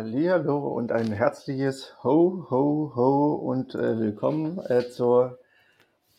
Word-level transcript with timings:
Hallihallo 0.00 0.56
und 0.56 0.92
ein 0.92 1.12
herzliches 1.12 1.94
Ho, 2.02 2.46
Ho, 2.48 2.92
Ho 2.96 3.34
und 3.34 3.74
äh, 3.74 3.98
willkommen 3.98 4.58
äh, 4.66 4.88
zu 4.88 5.30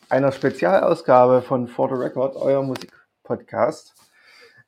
einer 0.08 0.32
Spezialausgabe 0.32 1.42
von 1.42 1.68
For 1.68 1.90
the 1.90 1.96
Record, 1.96 2.36
euer 2.36 2.62
Musikpodcast. 2.62 3.96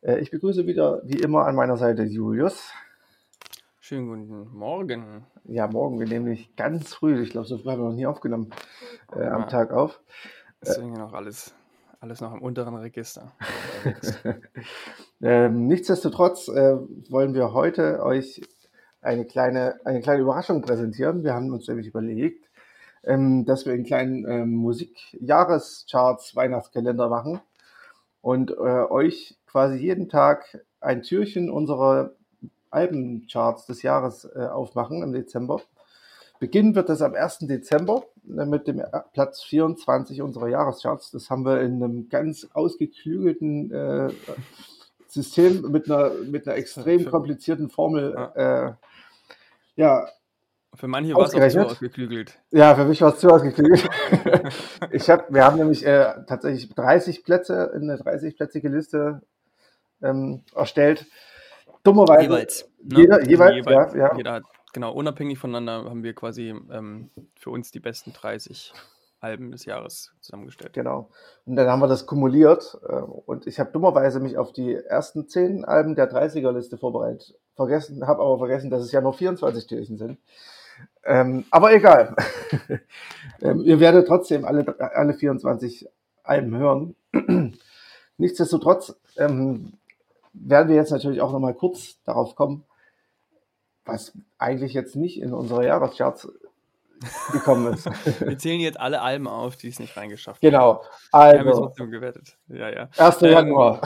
Äh, 0.01 0.17
ich 0.17 0.31
begrüße 0.31 0.65
wieder 0.65 1.03
wie 1.03 1.19
immer 1.19 1.45
an 1.45 1.53
meiner 1.53 1.77
Seite 1.77 2.01
Julius. 2.01 2.71
Schönen 3.79 4.07
guten 4.07 4.57
Morgen. 4.57 5.27
Ja, 5.43 5.67
morgen, 5.67 5.99
wir 5.99 6.07
nehmen 6.07 6.25
nicht 6.29 6.57
ganz 6.57 6.95
früh, 6.95 7.21
ich 7.21 7.29
glaube, 7.29 7.45
so 7.45 7.59
früh 7.59 7.69
haben 7.69 7.83
wir 7.83 7.89
noch 7.89 7.95
nie 7.95 8.07
aufgenommen, 8.07 8.49
äh, 9.15 9.27
am 9.27 9.41
Ja. 9.41 9.45
Tag 9.47 9.73
auf. 9.73 10.01
Deswegen 10.59 10.93
noch 10.93 11.13
alles, 11.13 11.53
alles 11.99 12.19
noch 12.19 12.33
im 12.33 12.41
unteren 12.41 12.73
Register. 12.77 13.31
Ähm, 15.21 15.67
nichtsdestotrotz 15.67 16.49
äh, 16.49 16.75
wollen 17.09 17.33
wir 17.33 17.53
heute 17.53 18.03
euch 18.03 18.41
eine 19.03 19.25
kleine, 19.25 19.79
eine 19.85 20.01
kleine 20.01 20.21
Überraschung 20.21 20.61
präsentieren. 20.61 21.23
Wir 21.23 21.33
haben 21.33 21.51
uns 21.51 21.67
nämlich 21.67 21.87
überlegt, 21.87 22.49
ähm, 23.03 23.45
dass 23.45 23.65
wir 23.65 23.73
einen 23.73 23.85
kleinen 23.85 24.25
ähm, 24.27 24.55
Musikjahrescharts 24.55 26.35
Weihnachtskalender 26.35 27.09
machen 27.09 27.41
und 28.21 28.51
äh, 28.51 28.53
euch 28.53 29.37
quasi 29.45 29.77
jeden 29.77 30.09
Tag 30.09 30.63
ein 30.79 31.03
Türchen 31.03 31.49
unserer 31.49 32.13
Albencharts 32.71 33.65
des 33.65 33.83
Jahres 33.83 34.25
äh, 34.25 34.45
aufmachen 34.45 35.03
im 35.03 35.13
Dezember. 35.13 35.61
Beginnen 36.39 36.75
wird 36.75 36.89
das 36.89 37.01
am 37.01 37.13
1. 37.13 37.39
Dezember 37.39 38.03
äh, 38.27 38.45
mit 38.45 38.67
dem 38.67 38.79
äh, 38.79 38.87
Platz 39.13 39.43
24 39.43 40.21
unserer 40.21 40.47
Jahrescharts. 40.47 41.11
Das 41.11 41.29
haben 41.29 41.45
wir 41.45 41.61
in 41.61 41.83
einem 41.83 42.09
ganz 42.09 42.47
ausgeklügelten 42.53 43.71
äh, 43.71 44.09
System 45.07 45.71
mit 45.71 45.89
einer, 45.89 46.11
mit 46.29 46.47
einer 46.47 46.57
extrem 46.57 47.05
komplizierten 47.05 47.69
Formel 47.69 48.31
äh, 48.35 48.71
ja, 49.75 50.07
Für 50.75 50.87
manche 50.87 51.13
war 51.15 51.25
es 51.25 51.35
auch 51.35 51.49
zu 51.49 51.65
ausgeklügelt. 51.65 52.39
ja, 52.51 52.75
für 52.75 52.85
mich 52.85 53.01
war 53.01 53.13
es 53.13 53.19
zu 53.19 53.29
ausgeklügelt. 53.29 53.89
ich 54.91 55.09
hab, 55.09 55.33
wir 55.33 55.43
haben 55.43 55.57
nämlich 55.57 55.85
äh, 55.85 56.13
tatsächlich 56.27 56.73
30 56.73 57.23
Plätze, 57.23 57.71
eine 57.73 57.95
30-plätzige 57.97 58.69
Liste 58.69 59.21
ähm, 60.01 60.43
erstellt. 60.55 61.05
Dummerweise. 61.83 62.23
Jeweils. 62.23 62.69
ne? 62.83 62.99
Jeder, 62.99 63.15
Also 63.15 63.29
jeweils, 63.29 63.65
ja, 63.65 63.95
ja. 63.95 64.15
Jeder 64.15 64.31
hat, 64.33 64.43
genau, 64.73 64.93
unabhängig 64.93 65.37
voneinander 65.37 65.89
haben 65.89 66.03
wir 66.03 66.13
quasi 66.13 66.49
ähm, 66.71 67.09
für 67.35 67.49
uns 67.49 67.71
die 67.71 67.79
besten 67.79 68.13
30 68.13 68.73
Alben 69.23 69.51
des 69.51 69.65
Jahres 69.65 70.11
zusammengestellt. 70.19 70.73
Genau. 70.73 71.09
Und 71.45 71.55
dann 71.55 71.67
haben 71.67 71.81
wir 71.81 71.87
das 71.87 72.05
kumuliert 72.05 72.77
äh, 72.87 72.95
und 72.95 73.47
ich 73.47 73.59
habe 73.59 73.71
dummerweise 73.71 74.19
mich 74.19 74.37
auf 74.37 74.51
die 74.51 74.75
ersten 74.75 75.27
10 75.27 75.65
Alben 75.65 75.95
der 75.95 76.11
30er-Liste 76.11 76.77
vorbereitet. 76.77 77.35
Vergessen, 77.55 78.05
habe 78.05 78.21
aber 78.21 78.37
vergessen, 78.37 78.69
dass 78.69 78.83
es 78.83 78.91
ja 78.91 79.01
nur 79.01 79.13
24 79.13 79.67
Türchen 79.67 79.97
sind. 79.97 80.17
Ähm, 81.05 81.45
aber 81.51 81.73
egal. 81.73 82.15
ähm, 83.41 83.61
ihr 83.61 83.79
werdet 83.79 84.07
trotzdem 84.07 84.45
alle, 84.45 84.75
alle 84.79 85.13
24 85.13 85.87
Alben 86.23 86.55
hören. 86.57 86.95
Nichtsdestotrotz 88.17 88.95
ähm, 89.17 89.73
werden 90.33 90.69
wir 90.69 90.75
jetzt 90.75 90.91
natürlich 90.91 91.21
auch 91.21 91.31
nochmal 91.31 91.53
kurz 91.53 92.01
darauf 92.03 92.35
kommen, 92.35 92.63
was 93.85 94.13
eigentlich 94.37 94.73
jetzt 94.73 94.95
nicht 94.95 95.21
in 95.21 95.33
unsere 95.33 95.65
Jahrescharts 95.65 96.29
gekommen 97.31 97.73
ist. 97.73 97.85
Wir 98.21 98.37
zählen 98.37 98.59
jetzt 98.59 98.79
alle 98.79 99.01
Alben 99.01 99.27
auf, 99.27 99.55
die 99.55 99.67
es 99.67 99.79
nicht 99.79 99.95
reingeschafft 99.95 100.41
genau. 100.41 100.81
haben. 101.11 101.33
Wir 101.33 101.39
haben 101.39 101.47
es 101.47 101.53
Also, 101.53 101.65
trotzdem 101.65 101.91
gewertet. 101.91 102.37
Ja, 102.47 102.69
ja. 102.69 102.89
1. 102.97 103.21
Ähm, 103.21 103.31
Januar. 103.31 103.81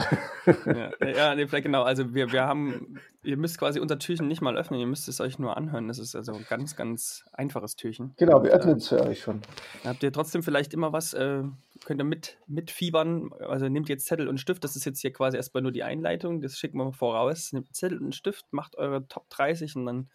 ja, 0.66 1.08
ja 1.08 1.34
nee, 1.34 1.46
vielleicht 1.46 1.64
genau. 1.64 1.82
Also 1.82 2.14
wir, 2.14 2.32
wir 2.32 2.44
haben, 2.44 2.98
ihr 3.22 3.36
müsst 3.36 3.58
quasi 3.58 3.80
unser 3.80 3.98
Türchen 3.98 4.28
nicht 4.28 4.40
mal 4.40 4.56
öffnen, 4.56 4.80
ihr 4.80 4.86
müsst 4.86 5.08
es 5.08 5.20
euch 5.20 5.38
nur 5.38 5.56
anhören. 5.56 5.88
Das 5.88 5.98
ist 5.98 6.14
also 6.14 6.32
ein 6.32 6.46
ganz, 6.48 6.76
ganz 6.76 7.24
einfaches 7.32 7.76
Türchen. 7.76 8.14
Genau, 8.16 8.42
wir 8.42 8.50
öffnen 8.50 8.74
äh, 8.74 8.78
es 8.78 8.88
für 8.88 9.02
euch 9.02 9.20
schon. 9.20 9.42
Habt 9.84 10.02
ihr 10.02 10.12
trotzdem 10.12 10.42
vielleicht 10.42 10.74
immer 10.74 10.92
was, 10.92 11.14
äh, 11.14 11.42
könnt 11.84 12.00
ihr 12.00 12.04
mit, 12.04 12.38
mitfiebern? 12.46 13.30
Also 13.40 13.68
nehmt 13.68 13.88
jetzt 13.88 14.06
Zettel 14.06 14.28
und 14.28 14.38
Stift, 14.38 14.64
das 14.64 14.76
ist 14.76 14.84
jetzt 14.84 15.00
hier 15.00 15.12
quasi 15.12 15.36
erstmal 15.36 15.62
nur 15.62 15.72
die 15.72 15.82
Einleitung, 15.82 16.40
das 16.40 16.58
schicken 16.58 16.78
wir 16.78 16.92
voraus. 16.92 17.52
Nehmt 17.52 17.74
Zettel 17.74 17.98
und 17.98 18.14
Stift, 18.14 18.46
macht 18.52 18.76
eure 18.76 19.06
Top 19.08 19.28
30 19.30 19.76
und 19.76 19.86
dann 19.86 20.08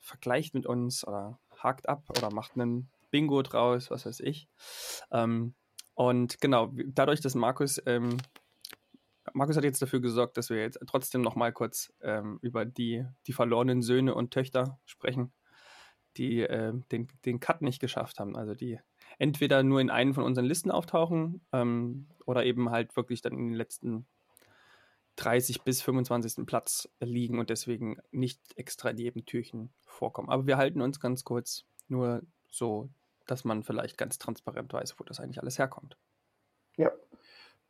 vergleicht 0.00 0.54
mit 0.54 0.66
uns 0.66 1.06
oder 1.06 1.38
hakt 1.62 1.88
ab 1.88 2.04
oder 2.10 2.32
macht 2.32 2.54
einen 2.54 2.90
Bingo 3.10 3.42
draus, 3.42 3.90
was 3.90 4.06
weiß 4.06 4.20
ich. 4.20 4.48
Ähm, 5.10 5.54
und 5.94 6.40
genau, 6.40 6.72
dadurch, 6.86 7.20
dass 7.20 7.34
Markus, 7.34 7.80
ähm, 7.86 8.16
Markus 9.32 9.56
hat 9.56 9.64
jetzt 9.64 9.82
dafür 9.82 10.00
gesorgt, 10.00 10.36
dass 10.36 10.50
wir 10.50 10.58
jetzt 10.58 10.78
trotzdem 10.86 11.20
noch 11.20 11.36
mal 11.36 11.52
kurz 11.52 11.92
ähm, 12.00 12.38
über 12.42 12.64
die, 12.64 13.04
die 13.26 13.32
verlorenen 13.32 13.82
Söhne 13.82 14.14
und 14.14 14.32
Töchter 14.32 14.80
sprechen, 14.84 15.32
die 16.16 16.40
äh, 16.40 16.72
den, 16.90 17.08
den 17.24 17.40
Cut 17.40 17.62
nicht 17.62 17.80
geschafft 17.80 18.18
haben. 18.18 18.36
Also 18.36 18.54
die 18.54 18.80
entweder 19.18 19.62
nur 19.62 19.80
in 19.80 19.90
einen 19.90 20.14
von 20.14 20.24
unseren 20.24 20.46
Listen 20.46 20.70
auftauchen 20.70 21.44
ähm, 21.52 22.08
oder 22.24 22.44
eben 22.44 22.70
halt 22.70 22.96
wirklich 22.96 23.20
dann 23.20 23.34
in 23.34 23.48
den 23.48 23.54
letzten 23.54 24.06
30 25.20 25.62
bis 25.62 25.82
25. 25.82 26.46
Platz 26.46 26.88
liegen 26.98 27.38
und 27.38 27.50
deswegen 27.50 27.98
nicht 28.10 28.40
extra 28.56 28.90
in 28.90 28.96
jedem 28.96 29.26
Türchen 29.26 29.70
vorkommen. 29.84 30.30
Aber 30.30 30.46
wir 30.46 30.56
halten 30.56 30.80
uns 30.80 30.98
ganz 30.98 31.24
kurz 31.24 31.64
nur 31.88 32.22
so, 32.50 32.88
dass 33.26 33.44
man 33.44 33.62
vielleicht 33.62 33.98
ganz 33.98 34.18
transparent 34.18 34.72
weiß, 34.72 34.98
wo 34.98 35.04
das 35.04 35.20
eigentlich 35.20 35.40
alles 35.40 35.58
herkommt. 35.58 35.96
Ja. 36.76 36.90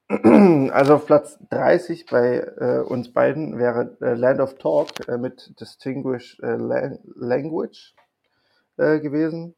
Also 0.72 0.94
auf 0.94 1.06
Platz 1.06 1.39
30 1.50 2.06
bei 2.06 2.39
äh, 2.39 2.81
uns 2.81 3.12
beiden 3.12 3.59
wäre 3.59 3.97
äh, 4.00 4.15
Land 4.15 4.41
of 4.41 4.55
Talk 4.55 5.09
äh, 5.09 5.19
mit 5.19 5.60
Distinguished 5.60 6.41
äh, 6.41 6.56
Lan 6.56 6.99
Language 7.15 7.94
äh, 8.77 8.99
gewesen. 9.00 9.55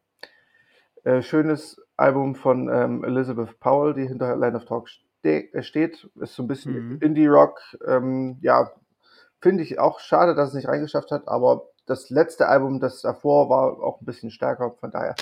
Äh, 1.05 1.23
schönes 1.23 1.81
Album 1.97 2.35
von 2.35 2.69
ähm, 2.69 3.03
Elizabeth 3.03 3.59
Powell, 3.61 3.95
die 3.95 4.07
hinter 4.07 4.37
Land 4.37 4.57
of 4.57 4.65
Talk 4.67 4.89
ste 4.89 5.03
äh, 5.05 5.12
steht. 5.61 6.09
Ist 6.21 6.35
so 6.35 6.43
ein 6.43 6.49
bisschen 6.49 6.89
Mhm. 6.95 6.99
Indie-Rock. 7.01 7.61
Ähm, 7.87 8.39
ja, 8.43 8.71
finde 9.41 9.63
ich 9.63 9.79
auch 9.79 10.01
schade, 10.01 10.35
dass 10.35 10.51
es 10.51 10.55
nicht 10.55 10.69
reingeschafft 10.69 11.11
hat, 11.11 11.27
aber 11.29 11.69
das 11.87 12.11
letzte 12.11 12.47
Album, 12.49 12.81
das 12.81 13.03
davor 13.03 13.49
war, 13.49 13.83
auch 13.83 14.01
ein 14.01 14.05
bisschen 14.05 14.31
stärker. 14.31 14.73
Von 14.79 14.91
daher 14.91 15.15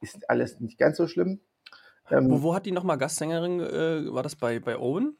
ist 0.00 0.28
alles 0.28 0.60
nicht 0.60 0.78
ganz 0.78 0.96
so 0.98 1.06
schlimm. 1.06 1.40
Ähm, 2.10 2.30
Wo, 2.30 2.42
wo 2.42 2.54
hat 2.54 2.66
die 2.66 2.72
nochmal 2.72 2.98
Gastsängerin? 2.98 3.60
Äh, 3.60 4.12
war 4.14 4.22
das 4.22 4.36
bei, 4.36 4.60
bei 4.60 4.78
Owen? 4.78 5.16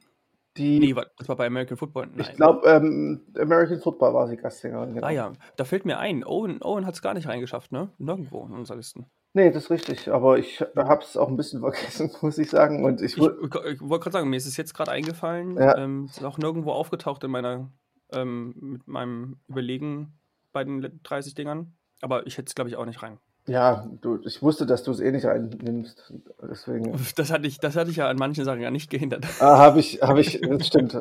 die 0.56 0.78
Nee, 0.78 0.96
war, 0.96 1.06
das 1.18 1.28
war 1.28 1.36
bei 1.36 1.46
American 1.46 1.76
Football. 1.76 2.08
Ich 2.16 2.26
Nein. 2.28 2.36
glaube, 2.36 2.66
ähm, 2.68 3.20
American 3.38 3.78
Football 3.80 4.14
war 4.14 4.26
sie 4.28 4.36
Gastsängerin. 4.36 4.94
Genau. 4.94 5.06
Ah 5.06 5.10
ja, 5.10 5.32
da 5.56 5.64
fällt 5.64 5.84
mir 5.84 5.98
ein, 5.98 6.24
Owen, 6.24 6.62
Owen 6.62 6.86
hat 6.86 6.94
es 6.94 7.02
gar 7.02 7.14
nicht 7.14 7.28
reingeschafft, 7.28 7.72
ne? 7.72 7.90
Nirgendwo 7.98 8.46
in 8.46 8.52
unserer 8.52 8.76
Listen. 8.78 9.06
Nee, 9.36 9.50
das 9.50 9.64
ist 9.64 9.70
richtig. 9.70 10.10
Aber 10.10 10.38
ich 10.38 10.62
habe 10.74 11.02
es 11.04 11.16
auch 11.18 11.28
ein 11.28 11.36
bisschen 11.36 11.60
vergessen, 11.60 12.10
muss 12.22 12.38
ich 12.38 12.48
sagen. 12.48 12.84
Und 12.86 13.02
ich, 13.02 13.18
Ich, 13.18 13.22
ich 13.22 13.22
wollte 13.22 14.04
gerade 14.04 14.12
sagen, 14.12 14.30
mir 14.30 14.36
ist 14.36 14.46
es 14.46 14.56
jetzt 14.56 14.72
gerade 14.72 14.90
eingefallen. 14.92 15.56
Ja. 15.58 15.76
Ähm, 15.76 16.06
es 16.10 16.16
ist 16.16 16.24
auch 16.24 16.38
nirgendwo 16.38 16.72
aufgetaucht 16.72 17.22
in 17.22 17.30
meiner, 17.30 17.70
ähm, 18.12 18.54
mit 18.58 18.88
meinem 18.88 19.36
Überlegen 19.46 20.18
bei 20.52 20.64
den 20.64 20.80
le- 20.80 20.92
30 21.02 21.34
Dingern. 21.34 21.74
Aber 22.00 22.26
ich 22.26 22.38
hätte 22.38 22.46
es, 22.48 22.54
glaube 22.54 22.70
ich, 22.70 22.76
auch 22.76 22.86
nicht 22.86 23.02
rein. 23.02 23.18
ja, 23.46 23.86
du, 24.00 24.20
ich 24.24 24.40
wusste, 24.42 24.64
dass 24.64 24.82
du 24.84 24.90
es 24.90 25.00
eh 25.00 25.12
nicht 25.12 25.26
reinnimmst. 25.26 26.14
Deswegen 26.42 26.98
Das 27.16 27.30
hatte 27.30 27.46
ich, 27.46 27.58
das 27.60 27.76
hatte 27.76 27.90
ich 27.90 27.96
ja 27.96 28.08
an 28.08 28.16
manchen 28.16 28.44
Sachen 28.46 28.62
gar 28.62 28.70
nicht 28.70 28.88
gehindert. 28.90 29.26
ah, 29.40 29.58
habe 29.58 29.80
ich, 29.80 30.00
habe 30.02 30.20
ich, 30.22 30.40
das 30.40 30.66
stimmt. 30.66 30.96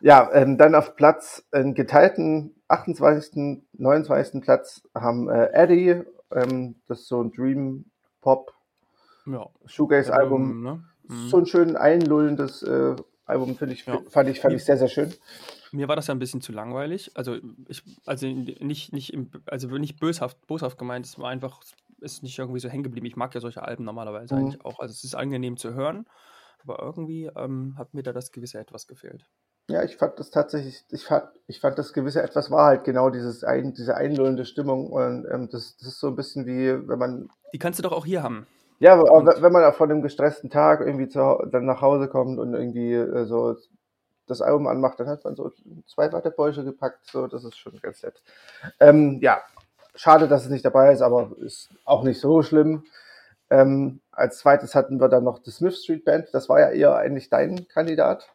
Ja, 0.00 0.28
ähm, 0.32 0.58
dann 0.58 0.74
auf 0.74 0.96
Platz, 0.96 1.44
einen 1.52 1.74
geteilten 1.74 2.56
28., 2.66 3.62
29. 3.78 4.42
Platz 4.42 4.82
haben 4.96 5.28
äh, 5.28 5.50
Eddie, 5.52 6.02
ähm, 6.32 6.76
das 6.86 7.00
ist 7.00 7.08
so 7.08 7.22
ein 7.22 7.30
Dream 7.32 7.84
Pop 8.20 8.52
Ja. 9.26 9.48
Shoegaze-Album. 9.66 10.62
Ne? 10.62 10.84
Mhm. 11.08 11.28
So 11.28 11.38
ein 11.38 11.46
schön 11.46 11.76
einlullendes 11.76 12.62
äh, 12.62 12.96
Album, 13.26 13.56
finde 13.56 13.74
ich, 13.74 13.86
Ja. 13.86 14.00
fand 14.08 14.28
ich, 14.28 14.40
fand 14.40 14.54
ich 14.54 14.64
sehr, 14.64 14.78
sehr 14.78 14.88
schön. 14.88 15.14
Mir 15.72 15.86
war 15.88 15.96
das 15.96 16.06
ja 16.06 16.14
ein 16.14 16.18
bisschen 16.18 16.40
zu 16.40 16.52
langweilig. 16.52 17.10
Also 17.14 17.36
ich, 17.68 17.82
also 18.06 18.26
nicht, 18.26 18.92
nicht, 18.92 19.12
im, 19.12 19.30
also 19.46 19.68
nicht 19.68 20.00
böshaft, 20.00 20.46
boshaft 20.46 20.78
gemeint, 20.78 21.04
es 21.04 21.18
war 21.18 21.28
einfach, 21.28 21.60
ist 22.00 22.22
nicht 22.22 22.38
irgendwie 22.38 22.60
so 22.60 22.68
hängen 22.70 22.84
geblieben. 22.84 23.06
Ich 23.06 23.16
mag 23.16 23.34
ja 23.34 23.40
solche 23.40 23.62
Alben 23.62 23.84
normalerweise 23.84 24.34
Mhm. 24.34 24.40
eigentlich 24.40 24.64
auch. 24.64 24.80
Also 24.80 24.92
es 24.92 25.04
ist 25.04 25.14
angenehm 25.14 25.56
zu 25.58 25.74
hören, 25.74 26.06
aber 26.62 26.82
irgendwie 26.82 27.26
ähm, 27.36 27.74
hat 27.76 27.92
mir 27.92 28.02
da 28.02 28.12
das 28.12 28.32
gewisse 28.32 28.58
etwas 28.58 28.86
gefehlt. 28.86 29.28
Ja, 29.70 29.82
ich 29.82 29.98
fand 29.98 30.18
das 30.18 30.30
tatsächlich, 30.30 30.82
ich 30.90 31.04
fand, 31.04 31.24
ich 31.46 31.60
fand 31.60 31.78
das 31.78 31.92
gewisse 31.92 32.22
etwas 32.22 32.50
war 32.50 32.68
halt 32.68 32.84
genau 32.84 33.10
dieses 33.10 33.44
ein, 33.44 33.74
diese 33.74 33.96
einlullende 33.96 34.46
Stimmung 34.46 34.90
und 34.90 35.26
ähm, 35.30 35.50
das, 35.52 35.76
das 35.76 35.88
ist 35.88 36.00
so 36.00 36.08
ein 36.08 36.16
bisschen 36.16 36.46
wie, 36.46 36.88
wenn 36.88 36.98
man, 36.98 37.28
Die 37.52 37.58
kannst 37.58 37.78
du 37.78 37.82
doch 37.82 37.92
auch 37.92 38.06
hier 38.06 38.22
haben. 38.22 38.46
ja, 38.78 38.94
aber 38.94 39.42
wenn 39.42 39.52
man 39.52 39.70
von 39.74 39.90
einem 39.90 40.00
gestressten 40.00 40.48
Tag 40.48 40.80
irgendwie 40.80 41.08
zu, 41.08 41.20
dann 41.52 41.66
nach 41.66 41.82
Hause 41.82 42.08
kommt 42.08 42.38
und 42.38 42.54
irgendwie 42.54 42.94
äh, 42.94 43.26
so 43.26 43.56
das 44.26 44.40
Album 44.40 44.66
anmacht, 44.68 44.98
dann 45.00 45.08
hat 45.08 45.24
man 45.24 45.36
so 45.36 45.52
zwei 45.86 46.10
Wattebäusche 46.12 46.64
gepackt, 46.64 47.04
so, 47.04 47.26
das 47.26 47.44
ist 47.44 47.58
schon 47.58 47.78
ganz 47.82 48.02
nett. 48.02 48.22
Ähm, 48.80 49.18
ja, 49.20 49.42
schade, 49.94 50.28
dass 50.28 50.44
es 50.44 50.50
nicht 50.50 50.64
dabei 50.64 50.92
ist, 50.92 51.02
aber 51.02 51.32
ist 51.40 51.68
auch 51.84 52.04
nicht 52.04 52.20
so 52.20 52.42
schlimm. 52.42 52.84
Ähm, 53.50 54.00
als 54.12 54.38
zweites 54.38 54.74
hatten 54.74 54.98
wir 54.98 55.08
dann 55.08 55.24
noch 55.24 55.40
die 55.40 55.50
Smith 55.50 55.82
Street 55.82 56.06
Band, 56.06 56.28
das 56.32 56.48
war 56.48 56.58
ja 56.60 56.70
eher 56.70 56.96
eigentlich 56.96 57.28
dein 57.28 57.68
Kandidat. 57.68 58.28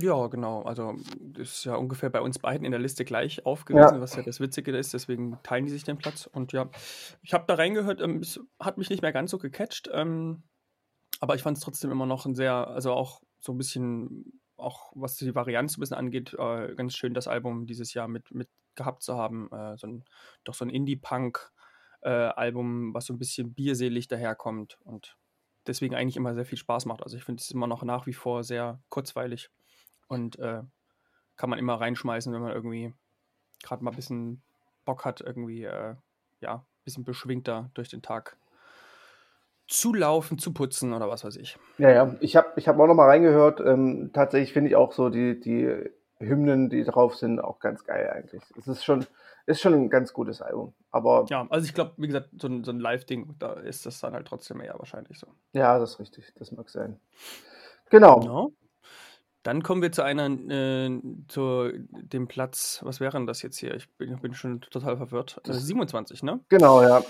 Ja, 0.00 0.28
genau. 0.28 0.62
Also 0.62 0.94
das 1.20 1.54
ist 1.54 1.64
ja 1.64 1.74
ungefähr 1.74 2.08
bei 2.08 2.20
uns 2.20 2.38
beiden 2.38 2.64
in 2.64 2.70
der 2.70 2.78
Liste 2.80 3.04
gleich 3.04 3.44
aufgewiesen, 3.44 3.96
Ja. 3.96 4.00
was 4.00 4.14
ja 4.14 4.22
das 4.22 4.38
Witzige 4.38 4.76
ist. 4.76 4.94
Deswegen 4.94 5.40
teilen 5.42 5.64
die 5.66 5.72
sich 5.72 5.82
den 5.82 5.98
Platz. 5.98 6.26
Und 6.26 6.52
ja, 6.52 6.70
ich 7.22 7.34
habe 7.34 7.44
da 7.48 7.54
reingehört. 7.54 8.00
Ähm, 8.00 8.20
es 8.20 8.38
hat 8.60 8.78
mich 8.78 8.90
nicht 8.90 9.02
mehr 9.02 9.10
ganz 9.12 9.32
so 9.32 9.38
gecatcht. 9.38 9.90
Ähm, 9.92 10.44
aber 11.20 11.34
ich 11.34 11.42
fand 11.42 11.58
es 11.58 11.64
trotzdem 11.64 11.90
immer 11.90 12.06
noch 12.06 12.26
ein 12.26 12.36
sehr, 12.36 12.68
also 12.68 12.92
auch 12.92 13.20
so 13.40 13.50
ein 13.52 13.58
bisschen, 13.58 14.40
auch 14.56 14.92
was 14.94 15.16
die 15.16 15.34
Varianz 15.34 15.76
ein 15.76 15.80
bisschen 15.80 15.96
angeht, 15.96 16.32
äh, 16.38 16.74
ganz 16.76 16.94
schön 16.94 17.12
das 17.12 17.26
Album 17.26 17.66
dieses 17.66 17.92
Jahr 17.92 18.06
mit, 18.06 18.32
mit 18.32 18.48
gehabt 18.76 19.02
zu 19.02 19.16
haben. 19.16 19.50
Äh, 19.50 19.76
so 19.78 19.88
ein, 19.88 20.04
doch 20.44 20.54
so 20.54 20.64
ein 20.64 20.70
Indie-Punk-Album, 20.70 22.94
was 22.94 23.06
so 23.06 23.14
ein 23.14 23.18
bisschen 23.18 23.52
bierselig 23.52 24.06
daherkommt 24.06 24.78
und 24.84 25.16
deswegen 25.66 25.96
eigentlich 25.96 26.16
immer 26.16 26.34
sehr 26.34 26.44
viel 26.44 26.58
Spaß 26.58 26.86
macht. 26.86 27.02
Also 27.02 27.16
ich 27.16 27.24
finde 27.24 27.40
es 27.40 27.50
immer 27.50 27.66
noch 27.66 27.82
nach 27.82 28.06
wie 28.06 28.12
vor 28.12 28.44
sehr 28.44 28.80
kurzweilig 28.90 29.50
und 30.08 30.38
äh, 30.38 30.62
kann 31.36 31.50
man 31.50 31.58
immer 31.58 31.80
reinschmeißen, 31.80 32.32
wenn 32.32 32.42
man 32.42 32.52
irgendwie 32.52 32.92
gerade 33.62 33.84
mal 33.84 33.90
ein 33.90 33.96
bisschen 33.96 34.42
Bock 34.84 35.04
hat, 35.04 35.20
irgendwie, 35.20 35.64
äh, 35.64 35.94
ja, 36.40 36.54
ein 36.54 36.84
bisschen 36.84 37.04
beschwingter 37.04 37.70
durch 37.74 37.88
den 37.88 38.02
Tag 38.02 38.36
zu 39.68 39.92
laufen, 39.92 40.38
zu 40.38 40.52
putzen 40.52 40.94
oder 40.94 41.08
was 41.08 41.24
weiß 41.24 41.36
ich. 41.36 41.58
Ja, 41.76 41.90
ja. 41.90 42.16
Ich 42.20 42.36
habe 42.36 42.52
ich 42.56 42.68
hab 42.68 42.78
auch 42.78 42.86
noch 42.86 42.94
mal 42.94 43.06
reingehört. 43.06 43.60
Ähm, 43.60 44.10
tatsächlich 44.14 44.52
finde 44.52 44.70
ich 44.70 44.76
auch 44.76 44.92
so 44.92 45.10
die, 45.10 45.38
die 45.38 45.90
Hymnen, 46.18 46.70
die 46.70 46.84
drauf 46.84 47.14
sind, 47.16 47.38
auch 47.38 47.60
ganz 47.60 47.84
geil 47.84 48.10
eigentlich. 48.10 48.42
Es 48.56 48.66
ist 48.66 48.84
schon, 48.84 49.06
ist 49.46 49.60
schon 49.60 49.74
ein 49.74 49.90
ganz 49.90 50.12
gutes 50.14 50.40
Album. 50.40 50.74
Aber 50.90 51.26
Ja, 51.28 51.46
also 51.50 51.66
ich 51.66 51.74
glaube, 51.74 51.92
wie 51.98 52.06
gesagt, 52.06 52.30
so 52.40 52.48
ein, 52.48 52.64
so 52.64 52.72
ein 52.72 52.80
Live-Ding, 52.80 53.34
da 53.38 53.52
ist 53.52 53.84
das 53.84 54.00
dann 54.00 54.14
halt 54.14 54.26
trotzdem 54.26 54.60
eher 54.60 54.78
wahrscheinlich 54.78 55.18
so. 55.18 55.26
ja, 55.52 55.78
das 55.78 55.92
ist 55.92 56.00
richtig. 56.00 56.32
Das 56.38 56.50
mag 56.50 56.70
sein. 56.70 56.98
Genau. 57.90 58.20
Genau. 58.20 58.52
Dann 59.48 59.62
kommen 59.62 59.80
wir 59.80 59.90
zu 59.90 60.02
einer, 60.02 60.28
äh, 60.28 61.00
zu 61.26 61.70
dem 61.90 62.28
Platz, 62.28 62.80
was 62.82 63.00
wäre 63.00 63.12
denn 63.12 63.26
das 63.26 63.40
jetzt 63.40 63.56
hier? 63.56 63.74
Ich 63.74 63.88
bin, 63.96 64.14
bin 64.18 64.34
schon 64.34 64.60
total 64.60 64.98
verwirrt. 64.98 65.40
Äh, 65.48 65.54
27, 65.54 66.22
ne? 66.22 66.40
Genau, 66.50 66.82
ja. 66.82 67.02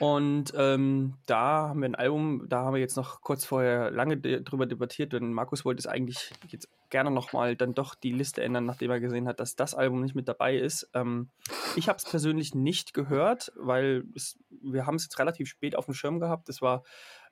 Und 0.00 0.54
ähm, 0.56 1.18
da 1.26 1.68
haben 1.68 1.80
wir 1.80 1.88
ein 1.90 1.94
Album, 1.94 2.48
da 2.48 2.64
haben 2.64 2.72
wir 2.72 2.80
jetzt 2.80 2.96
noch 2.96 3.20
kurz 3.20 3.44
vorher 3.44 3.90
lange 3.90 4.16
de 4.16 4.42
drüber 4.42 4.64
debattiert, 4.64 5.12
denn 5.12 5.34
Markus 5.34 5.66
wollte 5.66 5.80
es 5.80 5.86
eigentlich 5.86 6.32
jetzt 6.48 6.70
gerne 6.88 7.10
nochmal 7.10 7.54
dann 7.54 7.74
doch 7.74 7.94
die 7.94 8.12
Liste 8.12 8.42
ändern, 8.42 8.64
nachdem 8.64 8.90
er 8.90 8.98
gesehen 8.98 9.28
hat, 9.28 9.40
dass 9.40 9.56
das 9.56 9.74
Album 9.74 10.00
nicht 10.00 10.14
mit 10.14 10.26
dabei 10.26 10.56
ist. 10.56 10.88
Ähm, 10.94 11.28
ich 11.76 11.90
habe 11.90 11.98
es 11.98 12.04
persönlich 12.04 12.54
nicht 12.54 12.94
gehört, 12.94 13.52
weil 13.56 14.04
es, 14.16 14.38
wir 14.48 14.86
haben 14.86 14.94
es 14.94 15.02
jetzt 15.02 15.18
relativ 15.18 15.50
spät 15.50 15.76
auf 15.76 15.84
dem 15.84 15.92
Schirm 15.92 16.18
gehabt. 16.18 16.48
Es 16.48 16.62
war, 16.62 16.82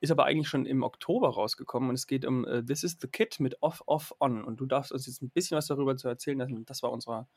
ist 0.02 0.10
aber 0.10 0.26
eigentlich 0.26 0.48
schon 0.48 0.66
im 0.66 0.82
Oktober 0.82 1.30
rausgekommen 1.30 1.88
und 1.88 1.94
es 1.94 2.06
geht 2.06 2.26
um 2.26 2.44
äh, 2.44 2.62
This 2.62 2.84
is 2.84 2.98
the 3.00 3.08
Kid 3.08 3.40
mit 3.40 3.62
Off, 3.62 3.82
Off, 3.86 4.14
On. 4.20 4.44
Und 4.44 4.60
du 4.60 4.66
darfst 4.66 4.92
uns 4.92 5.06
jetzt 5.06 5.22
ein 5.22 5.30
bisschen 5.30 5.56
was 5.56 5.68
darüber 5.68 5.96
zu 5.96 6.06
erzählen. 6.06 6.64
Das 6.66 6.82
war 6.82 6.92
unser 6.92 7.28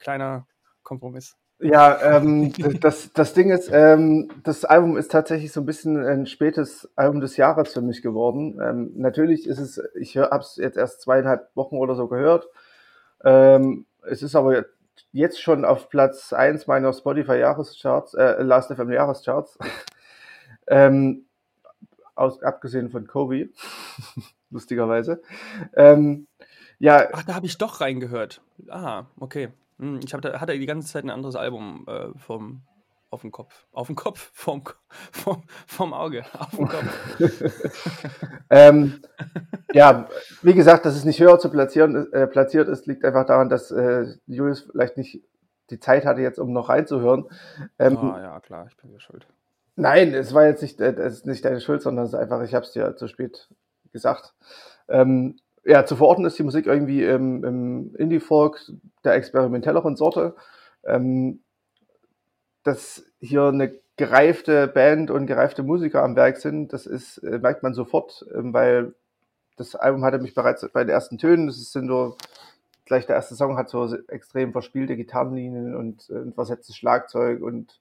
kleiner 0.00 0.48
Kompromiss. 0.82 1.36
Ja, 1.62 2.16
ähm, 2.16 2.52
das, 2.80 3.12
das 3.12 3.34
Ding 3.34 3.50
ist, 3.50 3.70
ähm, 3.72 4.28
das 4.42 4.64
Album 4.64 4.96
ist 4.96 5.12
tatsächlich 5.12 5.52
so 5.52 5.60
ein 5.60 5.66
bisschen 5.66 6.04
ein 6.04 6.26
spätes 6.26 6.90
Album 6.96 7.20
des 7.20 7.36
Jahres 7.36 7.72
für 7.72 7.80
mich 7.80 8.02
geworden. 8.02 8.58
Ähm, 8.60 8.90
natürlich 8.96 9.46
ist 9.46 9.58
es, 9.58 9.80
ich 9.94 10.16
habe 10.16 10.40
es 10.40 10.56
jetzt 10.56 10.76
erst 10.76 11.02
zweieinhalb 11.02 11.54
Wochen 11.54 11.76
oder 11.76 11.94
so 11.94 12.08
gehört. 12.08 12.48
Ähm, 13.24 13.86
es 14.02 14.22
ist 14.22 14.34
aber 14.34 14.64
jetzt 15.12 15.40
schon 15.40 15.64
auf 15.64 15.88
Platz 15.88 16.32
1 16.32 16.66
meiner 16.66 16.92
Spotify 16.92 17.36
Jahrescharts, 17.36 18.14
äh, 18.14 18.42
Last 18.42 18.72
FM 18.72 18.90
Jahrescharts. 18.90 19.56
ähm, 20.66 21.26
aus, 22.16 22.42
abgesehen 22.42 22.90
von 22.90 23.06
Kobe, 23.06 23.50
lustigerweise. 24.50 25.22
Ähm, 25.74 26.26
ja, 26.80 27.08
Ach, 27.12 27.22
da 27.22 27.34
habe 27.34 27.46
ich 27.46 27.56
doch 27.56 27.80
reingehört. 27.80 28.40
Ah, 28.68 29.04
okay. 29.20 29.50
Hm, 29.78 30.00
Ich 30.04 30.12
hab, 30.14 30.20
da- 30.22 30.40
hatte 30.40 30.58
die 30.58 30.66
ganze 30.66 30.88
Zeit 30.88 31.04
ein 31.04 31.10
anderes 31.10 31.36
Album 31.36 31.84
äh, 31.88 32.08
vom, 32.18 32.62
auf 33.10 33.20
dem 33.22 33.30
Kopf. 33.32 33.66
Auf 33.72 33.86
dem 33.88 33.96
Kopf? 33.96 34.30
Vom, 34.34 34.62
vom, 35.12 35.42
vom 35.66 35.92
Auge. 35.94 36.24
Auf 36.38 36.50
dem 36.56 36.68
Kopf. 36.68 37.18
Ähm, 38.50 39.00
ja, 39.72 40.08
wie 40.42 40.52
gesagt, 40.54 40.84
dass 40.84 40.94
es 40.94 41.04
nicht 41.04 41.20
höher 41.20 41.38
zu 41.38 41.50
platzieren, 41.50 42.12
äh, 42.12 42.26
platziert 42.26 42.68
ist, 42.68 42.86
liegt 42.86 43.04
einfach 43.04 43.24
daran, 43.24 43.48
dass 43.48 43.70
äh, 43.70 44.06
Julius 44.26 44.68
vielleicht 44.70 44.96
nicht 44.98 45.22
die 45.70 45.80
Zeit 45.80 46.04
hatte, 46.04 46.20
jetzt 46.20 46.38
um 46.38 46.52
noch 46.52 46.68
reinzuhören. 46.68 47.26
Ähm, 47.78 47.96
Ah, 47.96 48.20
ja, 48.20 48.40
klar, 48.40 48.66
ich 48.68 48.76
bin 48.76 48.90
dir 48.90 49.00
schuld. 49.00 49.26
Nein, 49.76 50.12
es 50.12 50.34
war 50.34 50.44
jetzt 50.46 50.60
nicht, 50.62 50.80
äh, 50.80 50.92
es 50.92 51.14
ist 51.14 51.26
nicht 51.26 51.44
deine 51.44 51.60
Schuld, 51.62 51.80
sondern 51.80 52.04
es 52.04 52.12
ist 52.12 52.18
einfach, 52.18 52.42
ich 52.42 52.54
habe 52.54 52.64
es 52.66 52.72
dir 52.72 52.94
zu 52.96 53.08
spät 53.08 53.48
gesagt. 53.90 54.34
Ähm, 54.88 55.38
ja, 55.64 55.84
zu 55.86 55.96
verorten 55.96 56.24
ist 56.24 56.38
die 56.38 56.42
Musik 56.42 56.66
irgendwie 56.66 57.04
im, 57.04 57.44
im 57.44 57.96
Indie-Folk 57.96 58.60
der 59.04 59.14
experimentelleren 59.14 59.96
Sorte. 59.96 60.34
Ähm, 60.84 61.40
dass 62.64 63.04
hier 63.20 63.44
eine 63.44 63.72
gereifte 63.96 64.68
Band 64.68 65.10
und 65.10 65.26
gereifte 65.26 65.62
Musiker 65.62 66.02
am 66.02 66.16
Werk 66.16 66.38
sind, 66.38 66.72
das 66.72 66.86
ist, 66.86 67.18
äh, 67.18 67.38
merkt 67.38 67.62
man 67.62 67.74
sofort, 67.74 68.24
ähm, 68.34 68.52
weil 68.52 68.94
das 69.56 69.74
Album 69.76 70.04
hatte 70.04 70.18
mich 70.18 70.34
bereits 70.34 70.66
bei 70.72 70.82
den 70.84 70.90
ersten 70.90 71.18
Tönen, 71.18 71.46
das 71.46 71.72
sind 71.72 71.88
so, 71.88 72.16
gleich 72.84 73.06
der 73.06 73.16
erste 73.16 73.34
Song 73.34 73.56
hat 73.56 73.68
so 73.68 73.94
extrem 74.08 74.52
verspielte 74.52 74.96
Gitarrenlinien 74.96 75.76
und 75.76 76.08
äh, 76.10 76.14
ein 76.14 76.32
versetztes 76.32 76.76
Schlagzeug 76.76 77.42
und 77.42 77.80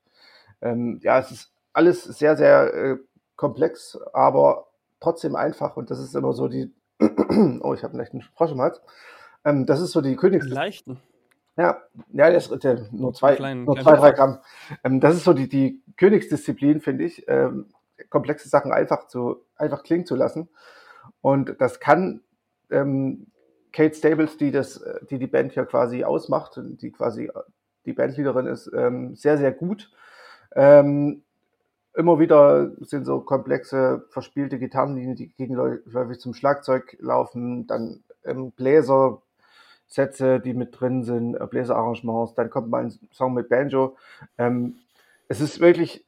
ähm, 0.62 1.00
ja, 1.02 1.20
es 1.20 1.32
ist 1.32 1.52
alles 1.74 2.04
sehr, 2.04 2.36
sehr 2.38 2.74
äh, 2.74 2.98
komplex, 3.36 3.98
aber 4.14 4.68
trotzdem 5.00 5.36
einfach 5.36 5.78
und 5.78 5.90
das 5.90 6.00
ist 6.00 6.16
immer 6.16 6.34
so 6.34 6.48
die, 6.48 6.72
oh, 7.62 7.74
ich 7.74 7.84
habe 7.84 7.94
einen 7.94 8.02
echten 8.02 8.22
Frosch 8.22 8.52
im 8.52 8.62
Hals. 8.62 8.82
Ähm, 9.46 9.66
das 9.66 9.82
ist 9.82 9.92
so 9.92 10.02
die 10.02 10.16
Königs... 10.16 10.48
Leichten. 10.48 11.00
Ja, 11.58 11.82
ja, 12.14 12.30
der 12.30 12.38
ist 12.38 12.64
der, 12.64 12.88
nur 12.92 13.14
zwei, 13.14 13.36
kleinen- 13.36 13.66
nur 13.66 13.78
zwei, 13.80 13.96
drei. 13.96 14.12
Gramm. 14.12 14.40
Ähm, 14.84 15.00
das 15.00 15.16
ist 15.16 15.26
so 15.26 15.34
die, 15.34 15.50
die 15.50 15.82
Königsdisziplin, 15.98 16.80
finde 16.80 17.04
ich, 17.04 17.26
ähm, 17.28 17.68
komplexe 18.10 18.48
Sachen 18.48 18.72
einfach 18.72 19.08
zu, 19.08 19.44
einfach 19.56 19.84
klingen 19.84 20.06
zu 20.06 20.16
lassen. 20.16 20.50
Und 21.22 21.60
das 21.60 21.80
kann 21.80 22.22
ähm, 22.70 23.28
Kate 23.74 23.94
Stables, 23.94 24.38
die 24.38 24.52
das, 24.52 24.84
die 25.10 25.20
die 25.20 25.28
Band 25.28 25.56
ja 25.56 25.66
quasi 25.66 26.04
ausmacht, 26.04 26.60
die 26.62 26.92
quasi 26.92 27.30
die 27.86 27.94
Bandleaderin 27.94 28.48
ist, 28.48 28.72
ähm, 28.74 29.16
sehr, 29.16 29.38
sehr 29.38 29.52
gut. 29.52 29.92
Ähm, 30.56 31.24
immer 31.96 32.20
wieder 32.20 32.72
sind 32.80 33.06
so 33.06 33.20
komplexe, 33.22 34.06
verspielte 34.10 34.60
Gitarrenlinien, 34.60 35.16
die 35.16 35.30
gegenläufig 35.30 36.20
zum 36.20 36.34
Schlagzeug 36.34 36.98
laufen, 37.00 37.68
dann 37.68 38.04
ähm, 38.24 38.52
Bläser, 38.52 39.22
Sätze, 39.88 40.40
die 40.40 40.54
mit 40.54 40.80
drin 40.80 41.04
sind, 41.04 41.36
äh, 41.36 41.46
Bläserarrangements, 41.46 42.34
dann 42.36 42.50
kommt 42.50 42.70
mal 42.70 42.86
ein 42.86 42.98
Song 43.12 43.34
mit 43.34 43.50
Banjo. 43.50 43.98
Ähm, 44.38 44.78
es 45.28 45.42
ist 45.42 45.60
wirklich 45.60 46.06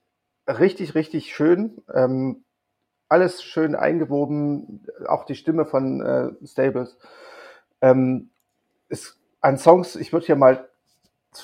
richtig, 0.47 0.95
richtig 0.95 1.35
schön. 1.35 1.81
Ähm, 1.93 2.43
alles 3.09 3.43
schön 3.43 3.75
eingewoben, 3.75 4.87
auch 5.07 5.25
die 5.25 5.35
Stimme 5.35 5.65
von 5.65 6.01
äh, 6.01 6.47
Stables. 6.47 6.97
Ähm, 7.81 8.29
ist 8.87 9.19
an 9.41 9.57
Songs, 9.57 9.95
ich 9.97 10.13
würde 10.13 10.25
hier 10.25 10.37
mal 10.37 10.67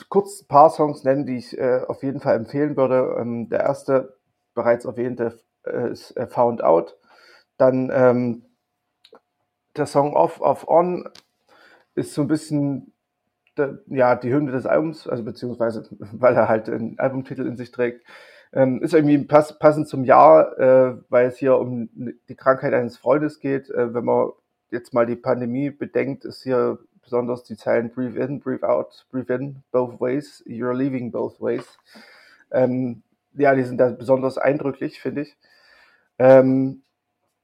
kurz 0.08 0.42
ein 0.42 0.48
paar 0.48 0.70
Songs 0.70 1.04
nennen, 1.04 1.26
die 1.26 1.38
ich 1.38 1.58
äh, 1.58 1.82
auf 1.88 2.04
jeden 2.04 2.22
Fall 2.22 2.36
empfehlen 2.36 2.78
würde. 2.78 3.18
Ähm, 3.20 3.50
der 3.50 3.62
erste, 3.62 4.18
bereits 4.60 4.84
erwähnte, 4.84 5.40
äh, 5.64 5.94
äh, 6.16 6.28
Found 6.28 6.62
Out. 6.62 6.98
Dann 7.58 7.90
ähm, 7.94 8.44
der 9.78 9.86
Song 9.86 10.14
Off, 10.14 10.42
Off, 10.42 10.68
On 10.68 11.08
ist 11.96 12.14
so 12.14 12.24
ein 12.24 12.28
bisschen 12.28 12.92
der, 13.58 13.80
ja, 13.88 14.16
die 14.16 14.34
Hymne 14.34 14.52
des 14.52 14.66
Albums, 14.66 15.08
also 15.08 15.24
beziehungsweise, 15.24 15.88
weil 16.00 16.36
er 16.36 16.50
halt 16.50 16.68
einen 16.68 17.00
Albumtitel 17.00 17.48
in 17.48 17.56
sich 17.56 17.72
trägt. 17.72 18.06
Ähm, 18.52 18.82
ist 18.82 18.94
irgendwie 18.94 19.20
pass, 19.20 19.58
passend 19.60 19.88
zum 19.88 20.04
Jahr, 20.04 20.60
äh, 20.60 20.98
weil 21.08 21.28
es 21.28 21.38
hier 21.38 21.58
um 21.58 21.90
die 22.28 22.36
Krankheit 22.36 22.74
eines 22.74 22.98
Freundes 22.98 23.40
geht. 23.40 23.70
Äh, 23.70 23.94
wenn 23.94 24.04
man 24.04 24.32
jetzt 24.72 24.94
mal 24.94 25.06
die 25.06 25.16
Pandemie 25.16 25.70
bedenkt, 25.70 26.26
ist 26.26 26.44
hier 26.44 26.80
besonders 27.02 27.44
die 27.44 27.56
Zeilen 27.56 27.92
Breathe 27.92 28.20
in, 28.20 28.42
Breathe 28.42 28.68
out, 28.68 29.06
Breathe 29.10 29.34
in, 29.34 29.64
both 29.72 30.02
ways, 30.02 30.44
you're 30.46 30.74
leaving 30.74 31.12
both 31.12 31.40
ways. 31.40 31.66
Ähm, 32.52 33.04
ja, 33.34 33.56
die 33.56 33.64
sind 33.64 33.78
da 33.78 33.90
besonders 33.90 34.38
eindrücklich, 34.38 35.00
finde 35.00 35.22
ich. 35.22 35.38
Ähm, 36.18 36.84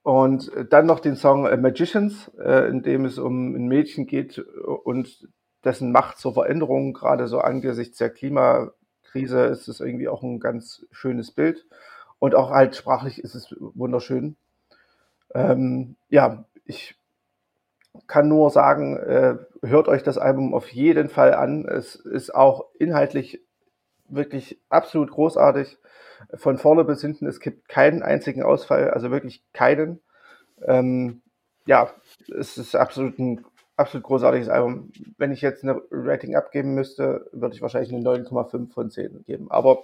und 0.04 0.52
dann 0.70 0.86
noch 0.86 1.00
den 1.00 1.16
Song 1.16 1.48
äh, 1.48 1.58
Magicians, 1.58 2.32
äh, 2.38 2.70
in 2.70 2.84
dem 2.84 3.06
es 3.06 3.18
um 3.18 3.56
ein 3.56 3.68
Mädchen 3.68 4.06
geht 4.06 4.38
und 4.38 5.28
dessen 5.64 5.92
Macht 5.92 6.20
zur 6.20 6.34
Veränderung, 6.34 6.94
gerade 6.94 7.28
so 7.28 7.40
angesichts 7.40 7.98
der 7.98 8.12
Klimakrise, 8.12 9.46
ist 9.46 9.68
es 9.68 9.80
irgendwie 9.80 10.08
auch 10.08 10.22
ein 10.22 10.40
ganz 10.40 10.86
schönes 10.92 11.32
Bild. 11.32 11.66
Und 12.20 12.36
auch 12.36 12.52
halt 12.52 12.76
sprachlich 12.76 13.20
ist 13.20 13.36
es 13.36 13.56
wunderschön. 13.60 14.36
Ähm, 15.34 15.96
ja, 16.10 16.46
ich 16.66 16.96
kann 18.08 18.28
nur 18.28 18.50
sagen, 18.50 18.98
äh, 18.98 19.38
hört 19.62 19.88
euch 19.88 20.04
das 20.04 20.18
Album 20.18 20.54
auf 20.54 20.70
jeden 20.70 21.10
Fall 21.10 21.34
an. 21.34 21.66
Es 21.66 21.96
ist 21.96 22.34
auch 22.34 22.66
inhaltlich 22.78 23.42
wirklich 24.10 24.60
absolut 24.70 25.12
großartig. 25.12 25.78
Von 26.36 26.58
vorne 26.58 26.84
bis 26.84 27.02
hinten, 27.02 27.28
es 27.28 27.40
gibt 27.40 27.68
keinen 27.68 28.02
einzigen 28.02 28.44
Ausfall, 28.44 28.90
also 28.90 29.12
wirklich 29.12 29.44
keinen. 29.54 30.02
Ähm, 30.64 31.22
ja, 31.66 31.92
es 32.38 32.58
ist 32.58 32.76
absolut 32.76 33.20
ein 33.20 33.46
absolut 33.78 34.06
großartiges 34.06 34.50
Album. 34.50 34.92
Wenn 35.18 35.32
ich 35.32 35.42
jetzt 35.42 35.64
eine 35.64 35.82
Rating 35.92 36.36
abgeben 36.36 36.74
müsste, 36.74 37.30
würde 37.32 37.56
ich 37.56 37.62
wahrscheinlich 37.62 37.94
eine 37.94 38.04
9,5 38.04 38.72
von 38.72 38.90
10 38.90 39.24
geben. 39.26 39.52
Aber 39.52 39.84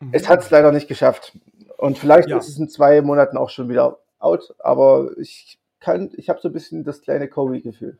mhm. 0.00 0.10
es 0.12 0.28
hat 0.28 0.40
es 0.40 0.50
leider 0.50 0.72
nicht 0.72 0.88
geschafft. 0.88 1.38
Und 1.76 1.98
vielleicht 1.98 2.28
ja. 2.28 2.38
ist 2.38 2.48
es 2.48 2.58
in 2.58 2.68
zwei 2.68 3.00
Monaten 3.02 3.36
auch 3.36 3.50
schon 3.50 3.68
wieder 3.68 3.98
out, 4.18 4.54
aber 4.58 5.12
ich 5.16 5.58
kann, 5.80 6.10
ich 6.14 6.28
habe 6.28 6.40
so 6.40 6.48
ein 6.48 6.52
bisschen 6.52 6.84
das 6.84 7.00
kleine 7.00 7.28
Kobe-Gefühl. 7.28 7.98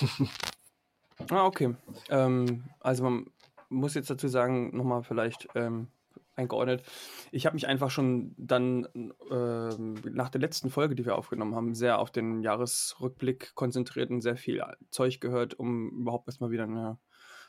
ah, 1.30 1.46
okay. 1.46 1.74
Ähm, 2.10 2.64
also 2.80 3.04
man 3.04 3.26
muss 3.74 3.94
jetzt 3.94 4.10
dazu 4.10 4.28
sagen, 4.28 4.76
nochmal 4.76 5.02
vielleicht 5.02 5.48
ähm, 5.54 5.88
eingeordnet. 6.36 6.82
Ich 7.30 7.46
habe 7.46 7.54
mich 7.54 7.66
einfach 7.66 7.90
schon 7.90 8.34
dann 8.36 8.86
äh, 9.30 10.08
nach 10.10 10.30
der 10.30 10.40
letzten 10.40 10.70
Folge, 10.70 10.94
die 10.94 11.04
wir 11.04 11.16
aufgenommen 11.16 11.54
haben, 11.54 11.74
sehr 11.74 11.98
auf 11.98 12.10
den 12.10 12.42
Jahresrückblick 12.42 13.54
konzentriert 13.54 14.10
und 14.10 14.20
sehr 14.20 14.36
viel 14.36 14.62
Zeug 14.90 15.20
gehört, 15.20 15.58
um 15.58 15.90
überhaupt 16.00 16.28
erstmal 16.28 16.50
wieder 16.50 16.64
eine 16.64 16.98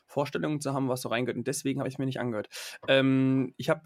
Vorstellung 0.06 0.60
zu 0.60 0.72
haben, 0.72 0.88
was 0.88 1.02
so 1.02 1.08
reingehört. 1.08 1.38
Und 1.38 1.46
deswegen 1.46 1.80
habe 1.80 1.88
ich 1.88 1.98
mir 1.98 2.06
nicht 2.06 2.20
angehört. 2.20 2.48
Ähm, 2.86 3.54
ich 3.56 3.70
habe 3.70 3.82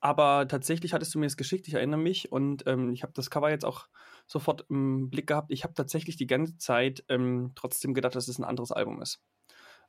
aber 0.00 0.46
tatsächlich 0.48 0.92
hattest 0.92 1.14
du 1.14 1.18
mir 1.18 1.26
das 1.26 1.36
geschickt, 1.36 1.68
ich 1.68 1.74
erinnere 1.74 2.00
mich, 2.00 2.32
und 2.32 2.66
ähm, 2.66 2.92
ich 2.92 3.02
habe 3.02 3.12
das 3.14 3.30
Cover 3.30 3.50
jetzt 3.50 3.64
auch 3.64 3.88
sofort 4.26 4.64
im 4.68 5.10
Blick 5.10 5.26
gehabt. 5.26 5.50
Ich 5.50 5.64
habe 5.64 5.74
tatsächlich 5.74 6.16
die 6.16 6.26
ganze 6.26 6.56
Zeit 6.58 7.04
ähm, 7.08 7.52
trotzdem 7.54 7.94
gedacht, 7.94 8.14
dass 8.14 8.28
es 8.28 8.38
ein 8.38 8.44
anderes 8.44 8.72
Album 8.72 9.02
ist. 9.02 9.20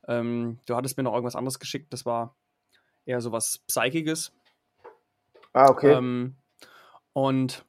Ähm, 0.08 0.60
du 0.66 0.76
hattest 0.76 0.98
mir 0.98 1.04
noch 1.04 1.14
irgendwas 1.14 1.36
anderes 1.36 1.60
geschickt, 1.60 1.92
das 1.94 2.06
war 2.06 2.36
eher 3.06 3.22
so 3.22 3.32
was 3.32 3.60
Psychiges. 3.68 4.32
Ah, 5.54 5.70
okay. 5.70 5.94
Ähm, 5.94 6.36
und 7.14 7.66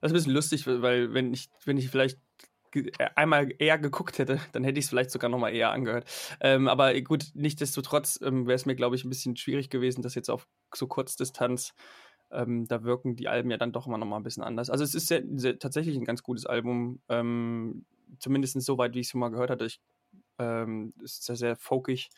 das 0.00 0.10
ist 0.10 0.12
ein 0.12 0.14
bisschen 0.14 0.32
lustig, 0.32 0.66
weil 0.66 1.12
wenn 1.12 1.32
ich, 1.32 1.50
wenn 1.64 1.76
ich 1.76 1.90
vielleicht 1.90 2.18
einmal 3.14 3.52
eher 3.58 3.78
geguckt 3.78 4.18
hätte, 4.18 4.40
dann 4.52 4.64
hätte 4.64 4.78
ich 4.78 4.84
es 4.84 4.88
vielleicht 4.90 5.10
sogar 5.10 5.30
noch 5.30 5.38
mal 5.38 5.50
eher 5.50 5.70
angehört. 5.70 6.04
Ähm, 6.40 6.68
aber 6.68 6.98
gut, 7.00 7.26
nichtsdestotrotz 7.34 8.20
ähm, 8.22 8.46
wäre 8.46 8.56
es 8.56 8.66
mir, 8.66 8.76
glaube 8.76 8.96
ich, 8.96 9.04
ein 9.04 9.08
bisschen 9.08 9.36
schwierig 9.36 9.70
gewesen, 9.70 10.02
das 10.02 10.14
jetzt 10.14 10.30
auf 10.30 10.46
so 10.74 10.86
Kurzdistanz, 10.86 11.74
ähm, 12.30 12.66
da 12.66 12.84
wirken 12.84 13.16
die 13.16 13.28
Alben 13.28 13.50
ja 13.50 13.56
dann 13.56 13.72
doch 13.72 13.86
immer 13.86 13.98
noch 13.98 14.06
mal 14.06 14.16
ein 14.16 14.22
bisschen 14.22 14.42
anders. 14.42 14.70
Also 14.70 14.84
es 14.84 14.94
ist 14.94 15.08
sehr, 15.08 15.22
sehr, 15.34 15.58
tatsächlich 15.58 15.96
ein 15.96 16.04
ganz 16.04 16.22
gutes 16.22 16.46
Album, 16.46 17.00
ähm, 17.08 17.86
zumindest 18.18 18.60
so 18.60 18.78
weit, 18.78 18.94
wie 18.94 19.00
ich 19.00 19.06
es 19.06 19.10
schon 19.10 19.20
mal 19.20 19.30
gehört 19.30 19.50
hatte. 19.50 19.64
Ich, 19.64 19.80
ähm, 20.38 20.94
ist 21.02 21.24
sehr, 21.24 21.36
sehr 21.36 21.56
folkig 21.56 22.10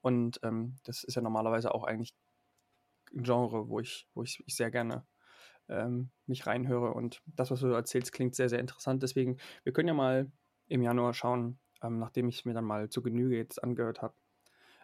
und 0.00 0.40
ähm, 0.42 0.76
das 0.84 1.04
ist 1.04 1.14
ja 1.14 1.22
normalerweise 1.22 1.74
auch 1.74 1.84
eigentlich 1.84 2.14
ein 3.14 3.22
Genre, 3.22 3.68
wo 3.68 3.80
ich, 3.80 4.06
wo 4.14 4.22
ich, 4.22 4.42
ich 4.46 4.56
sehr 4.56 4.70
gerne 4.70 5.06
ähm, 5.68 6.10
mich 6.26 6.46
reinhöre. 6.46 6.92
Und 6.92 7.22
das, 7.26 7.50
was 7.50 7.60
du 7.60 7.68
erzählst, 7.68 8.12
klingt 8.12 8.34
sehr, 8.34 8.48
sehr 8.48 8.58
interessant. 8.58 9.02
Deswegen, 9.02 9.38
wir 9.62 9.72
können 9.72 9.88
ja 9.88 9.94
mal 9.94 10.30
im 10.66 10.82
Januar 10.82 11.14
schauen, 11.14 11.58
ähm, 11.82 11.98
nachdem 11.98 12.28
ich 12.28 12.38
es 12.38 12.44
mir 12.44 12.54
dann 12.54 12.64
mal 12.64 12.88
zu 12.88 13.02
Genüge 13.02 13.36
jetzt 13.36 13.62
angehört 13.62 14.02
habe, 14.02 14.14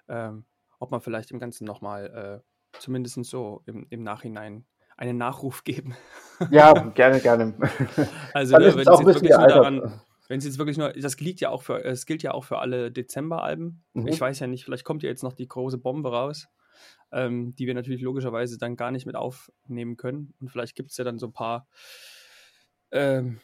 ähm, 0.09 0.47
ob 0.78 0.90
man 0.90 1.00
vielleicht 1.00 1.30
im 1.30 1.38
Ganzen 1.38 1.64
nochmal 1.64 2.42
äh, 2.73 2.78
zumindest 2.78 3.23
so 3.25 3.62
im, 3.66 3.87
im 3.90 4.02
Nachhinein 4.02 4.66
einen 4.97 5.16
Nachruf 5.16 5.64
geben. 5.64 5.97
Ja, 6.50 6.73
gerne, 6.73 7.20
gerne. 7.20 7.54
Also, 8.35 8.56
ne, 8.56 8.75
wenn 8.75 8.80
es 8.80 8.87
jetzt 8.87 9.04
wirklich 9.04 9.30
nur 9.30 9.47
daran, 9.47 10.00
wenn 10.30 10.38
es 10.38 10.44
jetzt 10.44 10.58
wirklich 10.58 10.78
nur, 10.78 10.92
das 10.92 11.16
gilt 11.16 11.40
ja 11.40 11.50
auch 11.50 11.62
für, 11.62 11.84
es 11.84 12.06
gilt 12.06 12.22
ja 12.22 12.30
auch 12.30 12.44
für 12.44 12.60
alle 12.60 12.92
Dezember-Alben. 12.92 13.82
Mhm. 13.94 14.06
Ich 14.06 14.20
weiß 14.20 14.38
ja 14.38 14.46
nicht, 14.46 14.64
vielleicht 14.64 14.84
kommt 14.84 15.02
ja 15.02 15.08
jetzt 15.08 15.25
noch 15.25 15.32
die 15.32 15.49
große 15.49 15.76
Bombe 15.76 16.12
raus, 16.12 16.46
ähm, 17.10 17.56
die 17.56 17.66
wir 17.66 17.75
natürlich 17.75 18.00
logischerweise 18.00 18.56
dann 18.56 18.76
gar 18.76 18.92
nicht 18.92 19.06
mit 19.06 19.16
aufnehmen 19.16 19.96
können. 19.96 20.32
Und 20.40 20.49
vielleicht 20.49 20.76
gibt 20.76 20.92
es 20.92 20.96
ja 20.99 21.02
dann 21.02 21.18
so 21.18 21.26
ein 21.26 21.32
paar 21.32 21.66
ähm, 22.92 23.40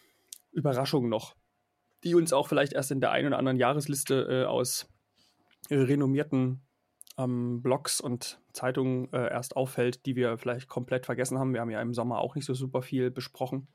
Überraschungen 0.53 1.11
noch, 1.11 1.35
die 2.05 2.15
uns 2.15 2.33
auch 2.33 2.47
vielleicht 2.47 2.73
erst 2.73 2.93
in 2.93 3.01
der 3.01 3.11
einen 3.11 3.27
oder 3.27 3.39
anderen 3.39 3.59
Jahresliste 3.59 4.45
äh, 4.45 4.45
aus 4.45 4.89
renommierten 5.69 6.61
ähm, 7.19 7.63
Blogs 7.63 8.01
und 8.01 8.41
Zeitungen 8.53 9.13
äh, 9.13 9.29
erst 9.29 9.57
auffällt, 9.57 10.07
die 10.07 10.15
wir 10.15 10.39
vielleicht 10.39 10.69
komplett 10.69 11.05
vergessen 11.05 11.37
haben. 11.41 11.53
Wir 11.53 11.63
haben 11.63 11.71
ja 11.71 11.83
im 11.83 11.95
Sommer 11.95 12.21
auch 12.21 12.37
nicht 12.37 12.45
so 12.45 12.55
super 12.55 12.81
viel 12.81 13.11
besprochen. 13.11 13.67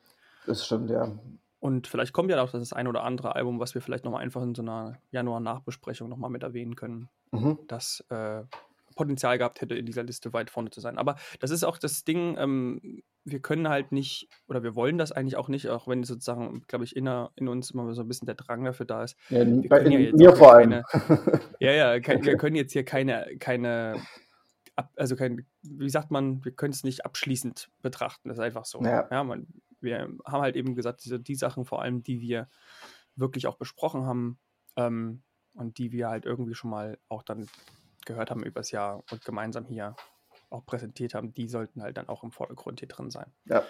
Das 0.45 0.65
stimmt, 0.65 0.89
ja. 0.89 1.19
Und 1.61 1.85
vielleicht 1.85 2.11
kommt 2.11 2.31
ja 2.31 2.41
auch 2.41 2.51
das 2.51 2.73
ein 2.73 2.87
oder 2.87 3.03
andere 3.03 3.35
Album, 3.35 3.59
was 3.59 3.75
wir 3.75 3.83
vielleicht 3.83 4.03
nochmal 4.03 4.23
einfach 4.23 4.41
in 4.41 4.55
so 4.55 4.63
einer 4.63 4.97
Januar-Nachbesprechung 5.11 6.09
nochmal 6.09 6.31
mit 6.31 6.41
erwähnen 6.41 6.75
können, 6.75 7.07
mhm. 7.31 7.59
das 7.67 8.03
äh, 8.09 8.41
Potenzial 8.95 9.37
gehabt 9.37 9.61
hätte, 9.61 9.75
in 9.75 9.85
dieser 9.85 10.01
Liste 10.01 10.33
weit 10.33 10.49
vorne 10.49 10.71
zu 10.71 10.81
sein. 10.81 10.97
Aber 10.97 11.17
das 11.39 11.51
ist 11.51 11.63
auch 11.63 11.77
das 11.77 12.03
Ding, 12.03 12.35
ähm, 12.39 13.03
wir 13.23 13.39
können 13.39 13.69
halt 13.69 13.91
nicht, 13.91 14.27
oder 14.47 14.63
wir 14.63 14.75
wollen 14.75 14.97
das 14.97 15.11
eigentlich 15.11 15.37
auch 15.37 15.49
nicht, 15.49 15.69
auch 15.69 15.87
wenn 15.87 16.03
sozusagen, 16.03 16.63
glaube 16.67 16.83
ich, 16.83 16.95
inner, 16.95 17.29
in 17.35 17.47
uns 17.47 17.69
immer 17.69 17.93
so 17.93 18.01
ein 18.01 18.07
bisschen 18.07 18.25
der 18.25 18.35
Drang 18.35 18.63
dafür 18.63 18.87
da 18.87 19.03
ist. 19.03 19.15
Ja, 19.29 19.45
wir 19.45 19.69
bei, 19.69 19.85
ja 19.85 20.11
mir 20.13 20.35
vor 20.35 20.53
allem. 20.53 20.81
Keine, 20.81 21.41
ja, 21.59 21.71
ja, 21.73 21.99
kein, 21.99 22.25
wir 22.25 22.37
können 22.37 22.55
jetzt 22.55 22.73
hier 22.73 22.83
keine, 22.83 23.37
keine 23.39 24.01
also 24.95 25.15
kein, 25.15 25.45
wie 25.61 25.89
sagt 25.89 26.09
man, 26.09 26.43
wir 26.43 26.53
können 26.53 26.73
es 26.73 26.83
nicht 26.83 27.05
abschließend 27.05 27.69
betrachten. 27.83 28.29
Das 28.29 28.39
ist 28.39 28.43
einfach 28.43 28.65
so. 28.65 28.81
Ja. 28.81 29.07
ja 29.11 29.23
man, 29.23 29.45
wir 29.81 30.09
haben 30.25 30.41
halt 30.41 30.55
eben 30.55 30.75
gesagt, 30.75 31.03
diese, 31.03 31.19
die 31.19 31.35
Sachen 31.35 31.65
vor 31.65 31.81
allem, 31.81 32.03
die 32.03 32.21
wir 32.21 32.47
wirklich 33.15 33.47
auch 33.47 33.57
besprochen 33.57 34.05
haben 34.05 34.39
ähm, 34.75 35.21
und 35.53 35.77
die 35.77 35.91
wir 35.91 36.09
halt 36.09 36.25
irgendwie 36.25 36.55
schon 36.55 36.69
mal 36.69 36.97
auch 37.09 37.23
dann 37.23 37.47
gehört 38.05 38.31
haben 38.31 38.43
übers 38.43 38.71
Jahr 38.71 39.03
und 39.11 39.23
gemeinsam 39.25 39.65
hier 39.65 39.95
auch 40.49 40.65
präsentiert 40.65 41.13
haben, 41.13 41.33
die 41.33 41.47
sollten 41.47 41.81
halt 41.81 41.97
dann 41.97 42.09
auch 42.09 42.23
im 42.23 42.31
Vordergrund 42.31 42.79
hier 42.79 42.89
drin 42.89 43.09
sein. 43.09 43.31
Ja. 43.45 43.63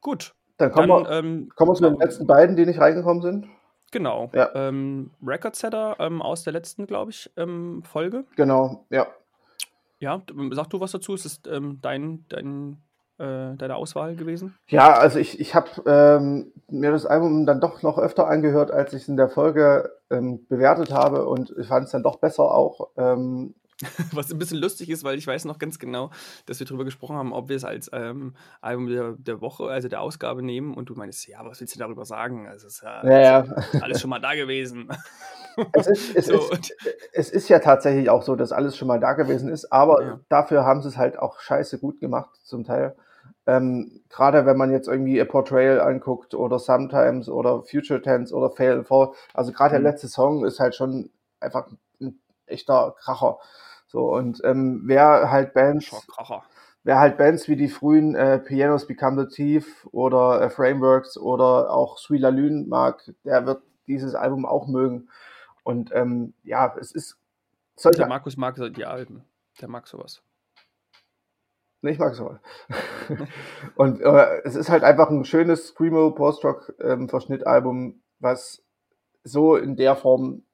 Gut. 0.00 0.34
Dann 0.56 0.70
kommen, 0.70 0.88
dann, 0.88 1.04
wir, 1.04 1.10
ähm, 1.10 1.48
kommen 1.56 1.70
wir 1.70 1.74
zu 1.74 1.84
den 1.84 1.98
letzten 1.98 2.26
beiden, 2.26 2.56
die 2.56 2.66
nicht 2.66 2.78
reingekommen 2.78 3.22
sind. 3.22 3.48
Genau. 3.90 4.30
Ja. 4.34 4.54
Ähm, 4.54 5.12
Record 5.22 5.56
Setter 5.56 5.96
ähm, 5.98 6.20
aus 6.20 6.42
der 6.42 6.52
letzten, 6.52 6.86
glaube 6.86 7.10
ich, 7.10 7.30
ähm, 7.36 7.82
Folge. 7.84 8.24
Genau, 8.36 8.86
ja. 8.90 9.06
Ja, 9.98 10.22
sag 10.50 10.68
du 10.70 10.80
was 10.80 10.92
dazu? 10.92 11.14
Ist 11.14 11.24
es 11.24 11.40
ähm, 11.48 11.78
dein, 11.80 12.24
dein 12.28 12.82
äh, 13.18 13.54
deine 13.56 13.76
Auswahl 13.76 14.16
gewesen? 14.16 14.56
Ja, 14.68 14.92
also 14.94 15.18
ich, 15.18 15.40
ich 15.40 15.54
habe 15.54 15.68
ähm, 15.86 16.52
mir 16.68 16.90
das 16.90 17.06
Album 17.06 17.46
dann 17.46 17.60
doch 17.60 17.82
noch 17.82 17.98
öfter 17.98 18.26
angehört, 18.26 18.70
als 18.70 18.92
ich 18.92 19.02
es 19.02 19.08
in 19.08 19.16
der 19.16 19.28
Folge 19.28 19.90
ähm, 20.10 20.46
bewertet 20.48 20.92
habe 20.92 21.26
und 21.26 21.54
ich 21.58 21.68
fand 21.68 21.86
es 21.86 21.92
dann 21.92 22.02
doch 22.02 22.16
besser 22.16 22.44
auch. 22.44 22.90
Ähm, 22.96 23.54
Was 24.12 24.30
ein 24.30 24.38
bisschen 24.38 24.58
lustig 24.58 24.88
ist, 24.88 25.04
weil 25.04 25.18
ich 25.18 25.26
weiß 25.26 25.44
noch 25.46 25.58
ganz 25.58 25.78
genau, 25.78 26.10
dass 26.46 26.60
wir 26.60 26.66
darüber 26.66 26.84
gesprochen 26.84 27.16
haben, 27.16 27.32
ob 27.32 27.48
wir 27.48 27.56
es 27.56 27.64
als 27.64 27.90
ähm, 27.92 28.34
Album 28.60 28.86
der, 28.86 29.12
der, 29.18 29.40
Woche, 29.40 29.64
also 29.64 29.88
der 29.88 30.00
Ausgabe 30.00 30.42
nehmen 30.42 30.74
und 30.74 30.88
du 30.88 30.94
meinst, 30.94 31.26
ja, 31.26 31.44
was 31.44 31.60
willst 31.60 31.74
du 31.74 31.78
darüber 31.78 32.04
sagen? 32.04 32.46
Also 32.46 32.66
es 32.66 32.74
ist 32.74 32.82
ja, 32.82 33.04
ja, 33.04 33.20
ja. 33.20 33.44
alles 33.80 34.00
schon 34.00 34.10
mal 34.10 34.20
da 34.20 34.34
gewesen. 34.34 34.88
Es 35.72 35.86
ist, 35.86 36.16
es, 36.16 36.26
so. 36.26 36.50
ist, 36.50 36.74
es 37.12 37.30
ist 37.30 37.48
ja 37.48 37.60
tatsächlich 37.60 38.10
auch 38.10 38.24
so, 38.24 38.34
dass 38.34 38.50
alles 38.50 38.76
schon 38.76 38.88
mal 38.88 38.98
da 38.98 39.12
gewesen 39.12 39.48
ist, 39.48 39.72
aber 39.72 40.02
ja. 40.02 40.20
dafür 40.28 40.64
haben 40.64 40.82
sie 40.82 40.88
es 40.88 40.96
halt 40.96 41.16
auch 41.16 41.38
scheiße 41.38 41.78
gut 41.78 42.00
gemacht, 42.00 42.30
zum 42.42 42.64
Teil. 42.64 42.96
Ähm, 43.46 44.00
Gerade 44.08 44.46
wenn 44.46 44.56
man 44.56 44.72
jetzt 44.72 44.88
irgendwie 44.88 45.20
A 45.20 45.24
Portrayal 45.24 45.80
anguckt 45.80 46.34
oder 46.34 46.58
Sometimes 46.58 47.28
oder 47.28 47.62
Future 47.62 48.02
Tense 48.02 48.34
oder 48.34 48.50
Fail 48.50 48.82
Fall, 48.82 49.10
also 49.32 49.52
gerade 49.52 49.78
mhm. 49.78 49.84
der 49.84 49.92
letzte 49.92 50.08
Song 50.08 50.44
ist 50.44 50.58
halt 50.58 50.74
schon 50.74 51.10
einfach 51.38 51.68
ein 51.68 51.78
echter 52.46 52.94
Kracher. 52.98 53.38
So, 53.86 54.12
und 54.12 54.40
ähm, 54.44 54.82
wer 54.84 55.30
halt 55.30 55.54
Bands, 55.54 55.90
wer 56.82 56.98
halt 56.98 57.16
Bands 57.16 57.48
wie 57.48 57.56
die 57.56 57.68
frühen 57.68 58.14
äh, 58.14 58.38
Pianos 58.38 58.86
Become 58.86 59.24
the 59.24 59.34
Thief 59.34 59.86
oder 59.92 60.42
äh, 60.42 60.50
Frameworks 60.50 61.16
oder 61.16 61.70
auch 61.70 61.98
Sweet 61.98 62.22
Lune 62.22 62.66
mag, 62.66 63.02
der 63.24 63.46
wird 63.46 63.62
dieses 63.86 64.14
Album 64.14 64.46
auch 64.46 64.66
mögen. 64.66 65.08
Und 65.62 65.90
ähm, 65.94 66.34
ja, 66.42 66.74
es 66.78 66.92
ist. 66.92 67.18
Der 67.84 68.06
Markus 68.06 68.36
mag 68.36 68.56
die 68.56 68.84
Alben. 68.84 69.24
Der 69.60 69.68
mag 69.68 69.86
sowas. 69.86 70.22
Nee, 71.84 71.90
ich 71.90 71.98
mag 71.98 72.14
sowas. 72.14 72.38
und 73.76 74.00
äh, 74.00 74.40
es 74.44 74.54
ist 74.54 74.70
halt 74.70 74.84
einfach 74.84 75.10
ein 75.10 75.24
schönes 75.24 75.68
Screamo 75.68 76.12
Post-Rock-Verschnittalbum, 76.12 77.76
ähm, 77.76 78.02
was 78.20 78.64
so 79.22 79.56
in 79.56 79.76
der 79.76 79.94
Form 79.94 80.44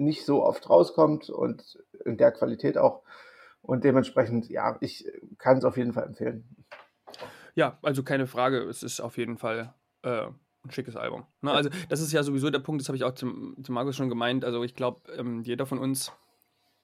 nicht 0.00 0.24
so 0.24 0.42
oft 0.42 0.68
rauskommt 0.68 1.30
und 1.30 1.78
in 2.04 2.16
der 2.16 2.32
Qualität 2.32 2.78
auch. 2.78 3.02
Und 3.62 3.84
dementsprechend, 3.84 4.48
ja, 4.48 4.78
ich 4.80 5.06
kann 5.38 5.58
es 5.58 5.64
auf 5.64 5.76
jeden 5.76 5.92
Fall 5.92 6.04
empfehlen. 6.04 6.56
Ja, 7.54 7.78
also 7.82 8.02
keine 8.02 8.26
Frage, 8.26 8.60
es 8.62 8.82
ist 8.82 9.00
auf 9.00 9.18
jeden 9.18 9.36
Fall 9.36 9.74
äh, 10.02 10.26
ein 10.64 10.70
schickes 10.70 10.96
Album. 10.96 11.26
Ne? 11.42 11.52
Also, 11.52 11.70
das 11.88 12.00
ist 12.00 12.12
ja 12.12 12.22
sowieso 12.22 12.50
der 12.50 12.60
Punkt, 12.60 12.80
das 12.80 12.88
habe 12.88 12.96
ich 12.96 13.04
auch 13.04 13.14
zum, 13.14 13.56
zum 13.62 13.74
Markus 13.74 13.96
schon 13.96 14.08
gemeint. 14.08 14.44
Also, 14.44 14.62
ich 14.64 14.74
glaube, 14.74 15.12
ähm, 15.12 15.42
jeder 15.42 15.66
von 15.66 15.78
uns, 15.78 16.12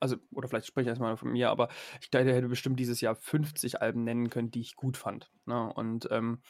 also, 0.00 0.16
oder 0.32 0.48
vielleicht 0.48 0.66
spreche 0.66 0.82
ich 0.82 0.88
erstmal 0.88 1.16
von 1.16 1.32
mir, 1.32 1.50
aber 1.50 1.68
ich 2.00 2.10
glaube, 2.10 2.26
der 2.26 2.34
hätte 2.34 2.48
bestimmt 2.48 2.78
dieses 2.78 3.00
Jahr 3.00 3.14
50 3.14 3.80
Alben 3.80 4.04
nennen 4.04 4.28
können, 4.28 4.50
die 4.50 4.60
ich 4.60 4.76
gut 4.76 4.96
fand. 4.96 5.30
Ne? 5.46 5.72
Und 5.72 6.08
ähm, 6.10 6.42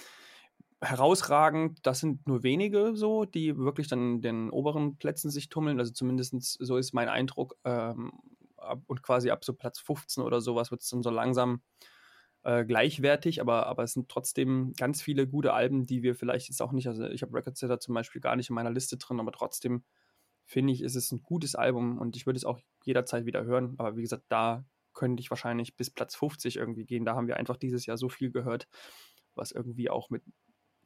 herausragend, 0.81 1.79
das 1.87 2.01
sind 2.01 2.27
nur 2.27 2.43
wenige 2.43 2.95
so, 2.95 3.25
die 3.25 3.57
wirklich 3.57 3.89
dann 3.89 4.17
in 4.17 4.23
den 4.23 4.51
oberen 4.51 4.97
Plätzen 4.99 5.31
sich 5.31 5.49
tummeln. 5.49 5.79
Also, 5.79 5.93
zumindest 5.93 6.35
so 6.61 6.77
ist 6.77 6.93
mein 6.93 7.09
Eindruck. 7.09 7.57
Ähm, 7.65 8.13
ab, 8.57 8.83
und 8.87 9.03
quasi 9.03 9.31
ab 9.31 9.45
so 9.45 9.53
Platz 9.55 9.79
15 9.81 10.23
oder 10.23 10.41
sowas 10.41 10.71
wird 10.71 10.83
es 10.83 10.89
dann 10.89 11.03
so 11.03 11.11
langsam 11.11 11.63
äh, 12.43 12.65
gleichwertig, 12.65 13.41
aber, 13.41 13.67
aber 13.67 13.85
es 13.85 13.93
sind 13.93 14.09
trotzdem 14.09 14.73
ganz 14.77 15.03
viele 15.03 15.27
gute 15.27 15.53
Alben, 15.53 15.87
die 15.87 16.03
wir 16.03 16.15
vielleicht 16.15 16.49
jetzt 16.49 16.63
auch 16.63 16.73
nicht, 16.73 16.87
also 16.87 17.05
ich 17.07 17.23
habe 17.23 17.35
Record 17.35 17.57
Setter 17.57 17.81
zum 17.81 17.95
Beispiel 17.95 18.21
gar 18.21 18.37
nicht 18.37 18.51
in 18.51 18.55
meiner 18.55 18.71
Liste 18.71 18.97
drin, 18.97 19.21
aber 19.21 19.33
trotzdem 19.33 19.85
finde 20.45 20.73
ich, 20.73 20.83
ist 20.83 20.95
es 20.95 21.11
ein 21.11 21.23
gutes 21.23 21.57
Album 21.57 21.99
und 21.99 22.17
ich 22.17 22.27
würde 22.27 22.37
es 22.37 22.45
auch 22.45 22.61
jederzeit 22.85 23.27
wieder 23.27 23.45
hören. 23.45 23.75
Aber 23.79 23.97
wie 23.97 24.03
gesagt, 24.03 24.25
da 24.29 24.65
könnte 24.93 25.21
ich 25.21 25.31
wahrscheinlich 25.31 25.77
bis 25.77 25.91
Platz 25.91 26.15
50 26.15 26.57
irgendwie 26.57 26.87
gehen. 26.87 27.05
Da 27.05 27.17
haben 27.17 27.27
wir 27.27 27.37
einfach 27.37 27.57
dieses 27.57 27.85
Jahr 27.85 27.99
so 27.99 28.09
viel 28.09 28.31
gehört, 28.31 28.69
was 29.35 29.51
irgendwie 29.51 29.91
auch 29.91 30.09
mit, 30.09 30.23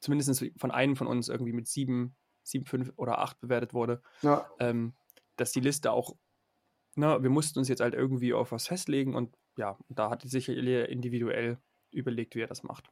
zumindest 0.01 0.45
von 0.57 0.71
einem 0.71 0.97
von 0.97 1.07
uns 1.07 1.29
irgendwie 1.29 1.53
mit 1.53 1.69
sieben, 1.69 2.17
sieben, 2.43 2.67
fünf 2.67 2.93
oder 2.97 3.19
acht 3.19 3.41
bewertet 3.41 3.75
wurde. 3.75 4.03
Ja. 4.23 4.49
Ähm, 4.59 4.95
dass 5.37 5.53
die 5.53 5.61
Liste 5.61 5.93
auch, 5.93 6.17
ne, 6.97 7.23
wir 7.23 7.31
mussten 7.31 7.59
uns 7.59 7.69
jetzt 7.69 7.81
halt 7.81 7.95
irgendwie 7.95 8.35
auf 8.35 8.53
was 8.53 8.67
festlegen 8.67 9.15
und 9.15 9.37
ja, 9.57 9.79
da 9.89 10.11
hat 10.11 10.23
sich 10.23 10.49
individuell 10.49 11.59
überlegt, 11.91 12.35
wie 12.35 12.41
er 12.41 12.47
das 12.47 12.63
macht. 12.63 12.91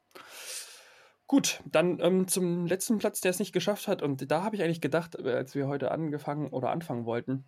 Gut, 1.27 1.63
dann 1.67 2.01
ähm, 2.01 2.27
zum 2.27 2.67
letzten 2.67 2.99
Platz, 2.99 3.21
der 3.21 3.31
es 3.31 3.39
nicht 3.39 3.53
geschafft 3.53 3.87
hat. 3.87 4.01
Und 4.01 4.31
da 4.31 4.43
habe 4.43 4.57
ich 4.57 4.63
eigentlich 4.63 4.81
gedacht, 4.81 5.15
äh, 5.15 5.35
als 5.35 5.55
wir 5.55 5.69
heute 5.69 5.91
angefangen 5.91 6.49
oder 6.49 6.71
anfangen 6.71 7.05
wollten, 7.05 7.45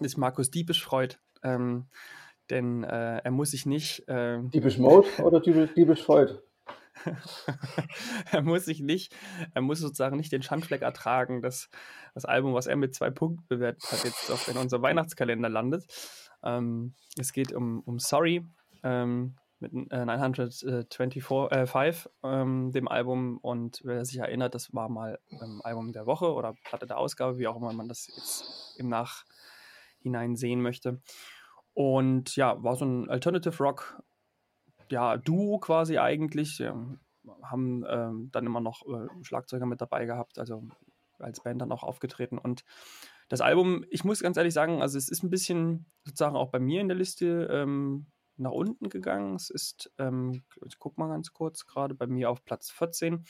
ist 0.00 0.18
Markus 0.18 0.50
Diebisch 0.50 0.84
freut. 0.84 1.18
Ähm, 1.42 1.88
denn 2.50 2.84
äh, 2.84 3.18
er 3.18 3.30
muss 3.30 3.52
sich 3.52 3.64
nicht. 3.64 4.04
Ähm, 4.08 4.50
Diebisch 4.50 4.76
Mode 4.76 5.08
oder 5.22 5.40
Diebisch 5.40 6.02
Freud? 6.02 6.38
er 8.30 8.42
muss 8.42 8.64
sich 8.64 8.80
nicht, 8.80 9.14
er 9.54 9.62
muss 9.62 9.78
sozusagen 9.78 10.16
nicht 10.16 10.32
den 10.32 10.42
Schandfleck 10.42 10.82
ertragen, 10.82 11.42
dass 11.42 11.68
das 12.14 12.24
Album, 12.24 12.54
was 12.54 12.66
er 12.66 12.76
mit 12.76 12.94
zwei 12.94 13.10
Punkten 13.10 13.46
bewertet 13.48 13.84
hat, 13.90 14.04
jetzt 14.04 14.30
auch 14.30 14.48
in 14.48 14.56
unser 14.56 14.82
Weihnachtskalender 14.82 15.48
landet. 15.48 15.86
Ähm, 16.42 16.94
es 17.18 17.32
geht 17.32 17.52
um, 17.52 17.80
um 17.80 17.98
Sorry 17.98 18.44
ähm, 18.82 19.36
mit 19.58 19.72
äh, 19.90 20.04
924, 20.04 21.24
äh, 21.24 22.28
ähm, 22.28 22.72
dem 22.72 22.88
Album. 22.88 23.38
Und 23.38 23.80
wer 23.84 24.04
sich 24.04 24.18
erinnert, 24.18 24.54
das 24.54 24.74
war 24.74 24.88
mal 24.88 25.18
ähm, 25.30 25.60
Album 25.64 25.92
der 25.92 26.06
Woche 26.06 26.32
oder 26.32 26.54
Platte 26.64 26.86
der 26.86 26.98
Ausgabe, 26.98 27.38
wie 27.38 27.46
auch 27.46 27.56
immer 27.56 27.72
man 27.72 27.88
das 27.88 28.06
jetzt 28.06 28.78
im 28.78 28.88
Nachhinein 28.88 30.36
sehen 30.36 30.60
möchte. 30.60 31.00
Und 31.72 32.36
ja, 32.36 32.62
war 32.62 32.76
so 32.76 32.84
ein 32.84 33.10
Alternative 33.10 33.62
Rock 33.62 34.02
ja, 34.90 35.16
Duo 35.16 35.58
quasi 35.58 35.98
eigentlich. 35.98 36.58
Wir 36.58 36.98
haben 37.42 37.84
ähm, 37.88 38.30
dann 38.32 38.46
immer 38.46 38.60
noch 38.60 38.82
äh, 38.86 39.08
Schlagzeuger 39.22 39.66
mit 39.66 39.80
dabei 39.80 40.06
gehabt, 40.06 40.38
also 40.38 40.62
als 41.18 41.42
Band 41.42 41.60
dann 41.60 41.72
auch 41.72 41.82
aufgetreten. 41.82 42.38
Und 42.38 42.64
das 43.28 43.40
Album, 43.40 43.84
ich 43.90 44.04
muss 44.04 44.20
ganz 44.20 44.36
ehrlich 44.36 44.54
sagen, 44.54 44.82
also 44.82 44.98
es 44.98 45.08
ist 45.08 45.22
ein 45.22 45.30
bisschen 45.30 45.86
sozusagen 46.04 46.36
auch 46.36 46.50
bei 46.50 46.60
mir 46.60 46.80
in 46.80 46.88
der 46.88 46.96
Liste 46.96 47.48
ähm, 47.50 48.06
nach 48.36 48.52
unten 48.52 48.88
gegangen. 48.88 49.34
Es 49.34 49.50
ist, 49.50 49.92
ähm, 49.98 50.42
ich 50.64 50.78
guck 50.78 50.98
mal 50.98 51.08
ganz 51.08 51.32
kurz, 51.32 51.66
gerade 51.66 51.94
bei 51.94 52.06
mir 52.06 52.30
auf 52.30 52.44
Platz 52.44 52.70
14. 52.70 53.24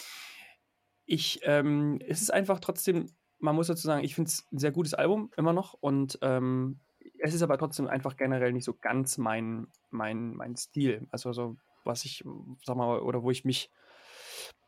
Ich, 1.06 1.40
ähm, 1.44 1.98
es 2.06 2.20
ist 2.20 2.32
einfach 2.32 2.60
trotzdem, 2.60 3.06
man 3.38 3.54
muss 3.54 3.68
dazu 3.68 3.86
sagen, 3.86 4.04
ich 4.04 4.14
finde 4.14 4.28
es 4.28 4.46
ein 4.52 4.58
sehr 4.58 4.72
gutes 4.72 4.94
Album 4.94 5.30
immer 5.36 5.52
noch 5.52 5.74
und 5.74 6.18
ähm, 6.22 6.80
es 7.20 7.34
ist 7.34 7.42
aber 7.42 7.58
trotzdem 7.58 7.86
einfach 7.86 8.16
generell 8.16 8.52
nicht 8.52 8.64
so 8.64 8.74
ganz 8.74 9.18
mein, 9.18 9.68
mein, 9.90 10.34
mein 10.34 10.56
Stil. 10.56 11.06
Also 11.10 11.32
so, 11.32 11.56
was 11.84 12.04
ich, 12.04 12.24
sag 12.64 12.76
mal, 12.76 13.00
oder 13.00 13.22
wo 13.22 13.30
ich 13.30 13.44
mich, 13.44 13.70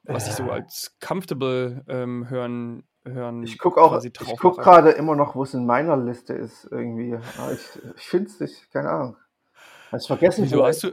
was 0.05 0.29
ich 0.29 0.35
so 0.35 0.45
als 0.51 0.97
comfortable 1.01 1.85
ähm, 1.89 2.29
hören, 2.31 2.85
hören. 3.05 3.43
Ich 3.43 3.59
gucke 3.59 3.81
auch, 3.81 4.03
ich 4.03 4.13
gucke 4.39 4.63
gerade 4.63 4.91
immer 4.91 5.17
noch, 5.17 5.35
wo 5.35 5.43
es 5.43 5.55
in 5.55 5.67
meiner 5.67 5.97
Liste 5.97 6.35
ist 6.35 6.69
irgendwie. 6.71 7.19
ich 7.53 7.83
ich 7.97 8.03
finde 8.03 8.29
es 8.29 8.41
nicht, 8.41 8.71
keine 8.71 8.91
Ahnung. 8.91 9.17
Hast 9.91 10.07
vergessen? 10.07 10.45
Wieso 10.45 10.65
hast 10.65 10.83
du, 10.83 10.93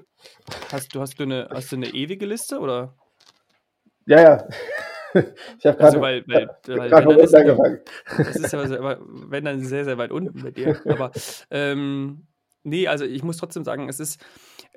hast 0.71 0.95
du, 0.95 1.01
hast 1.01 1.19
du 1.19 1.23
eine, 1.23 1.49
hast 1.51 1.71
du 1.71 1.75
eine 1.75 1.87
ewige 1.87 2.25
Liste 2.25 2.59
oder? 2.59 2.95
Ja, 4.05 4.21
ja. 4.21 4.47
Ich 5.59 5.65
habe 5.65 5.79
also, 5.79 6.01
weil, 6.01 6.23
weil, 6.27 6.49
weil 6.67 6.91
wenn 6.91 7.07
dann 7.07 7.19
ist, 7.19 7.33
das 7.33 8.35
ist 8.35 8.53
ja, 8.53 8.99
wenn 9.29 9.45
dann 9.45 9.61
sehr, 9.61 9.85
sehr 9.85 9.97
weit 9.97 10.11
unten 10.11 10.43
bei 10.43 10.51
dir. 10.51 10.79
Aber 10.85 11.11
ähm, 11.49 12.27
nee, 12.63 12.87
also 12.87 13.05
ich 13.05 13.23
muss 13.23 13.37
trotzdem 13.37 13.63
sagen, 13.63 13.87
es 13.87 13.99
ist, 13.99 14.23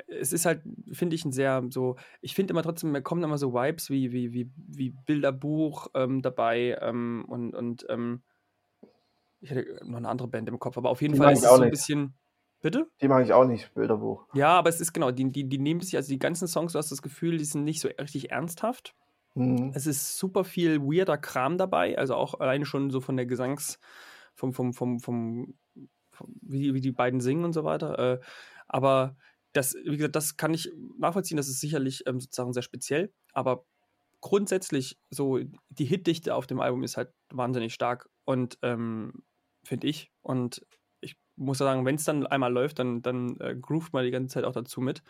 es 0.06 0.32
ist 0.32 0.46
halt, 0.46 0.62
finde 0.92 1.16
ich, 1.16 1.24
ein 1.24 1.32
sehr 1.32 1.64
so, 1.70 1.96
ich 2.20 2.34
finde 2.34 2.52
immer 2.52 2.62
trotzdem, 2.62 2.92
mir 2.92 3.02
kommen 3.02 3.22
immer 3.22 3.38
so 3.38 3.52
Vibes 3.52 3.90
wie, 3.90 4.12
wie, 4.12 4.32
wie, 4.32 4.50
wie 4.56 4.90
Bilderbuch 5.06 5.88
ähm, 5.94 6.22
dabei 6.22 6.78
ähm, 6.80 7.24
und, 7.28 7.54
und 7.54 7.86
ähm, 7.88 8.22
ich 9.40 9.50
hätte 9.50 9.84
noch 9.84 9.98
eine 9.98 10.08
andere 10.08 10.28
Band 10.28 10.48
im 10.48 10.58
Kopf, 10.58 10.76
aber 10.76 10.90
auf 10.90 11.02
jeden 11.02 11.14
Die 11.14 11.20
Fall 11.20 11.32
ist 11.32 11.44
es 11.44 11.50
so 11.50 11.62
ein 11.62 11.70
bisschen. 11.70 12.14
Bitte? 12.60 12.88
Die 13.00 13.06
mag 13.06 13.24
ich 13.24 13.32
auch 13.32 13.44
nicht, 13.44 13.72
Bilderbuch. 13.74 14.26
Ja, 14.34 14.48
aber 14.58 14.68
es 14.68 14.80
ist 14.80 14.92
genau, 14.92 15.12
die, 15.12 15.30
die, 15.30 15.48
die 15.48 15.58
nehmen 15.58 15.80
sich, 15.80 15.94
also 15.94 16.08
die 16.08 16.18
ganzen 16.18 16.48
Songs, 16.48 16.72
du 16.72 16.78
hast 16.78 16.90
das 16.90 17.02
Gefühl, 17.02 17.38
die 17.38 17.44
sind 17.44 17.62
nicht 17.62 17.80
so 17.80 17.88
richtig 18.00 18.32
ernsthaft. 18.32 18.96
Mhm. 19.38 19.72
Es 19.74 19.86
ist 19.86 20.18
super 20.18 20.44
viel 20.44 20.80
weirder 20.80 21.18
Kram 21.18 21.58
dabei, 21.58 21.96
also 21.98 22.14
auch 22.14 22.40
alleine 22.40 22.66
schon 22.66 22.90
so 22.90 23.00
von 23.00 23.16
der 23.16 23.26
Gesangs, 23.26 23.78
vom, 24.34 24.52
vom, 24.52 24.72
vom, 24.72 25.00
vom, 25.00 25.54
vom 26.10 26.28
wie, 26.40 26.74
wie 26.74 26.80
die 26.80 26.92
beiden 26.92 27.20
singen 27.20 27.44
und 27.44 27.52
so 27.52 27.64
weiter. 27.64 27.98
Äh, 27.98 28.20
aber 28.66 29.16
das, 29.52 29.74
wie 29.74 29.96
gesagt, 29.96 30.16
das 30.16 30.36
kann 30.36 30.54
ich 30.54 30.70
nachvollziehen, 30.98 31.36
das 31.36 31.48
ist 31.48 31.60
sicherlich 31.60 32.06
ähm, 32.06 32.20
sozusagen 32.20 32.52
sehr 32.52 32.62
speziell, 32.62 33.12
aber 33.32 33.64
grundsätzlich 34.20 34.98
so 35.10 35.38
die 35.68 35.84
Hitdichte 35.84 36.34
auf 36.34 36.46
dem 36.46 36.60
Album 36.60 36.82
ist 36.82 36.96
halt 36.96 37.12
wahnsinnig 37.30 37.72
stark 37.74 38.08
und 38.24 38.58
ähm, 38.62 39.22
finde 39.64 39.86
ich. 39.86 40.10
Und 40.22 40.66
ich 41.00 41.16
muss 41.36 41.58
sagen, 41.58 41.84
wenn 41.84 41.94
es 41.94 42.04
dann 42.04 42.26
einmal 42.26 42.52
läuft, 42.52 42.78
dann, 42.78 43.02
dann 43.02 43.36
äh, 43.40 43.54
groovt 43.54 43.92
man 43.92 44.04
die 44.04 44.10
ganze 44.10 44.34
Zeit 44.34 44.44
auch 44.44 44.52
dazu 44.52 44.80
mit. 44.80 45.02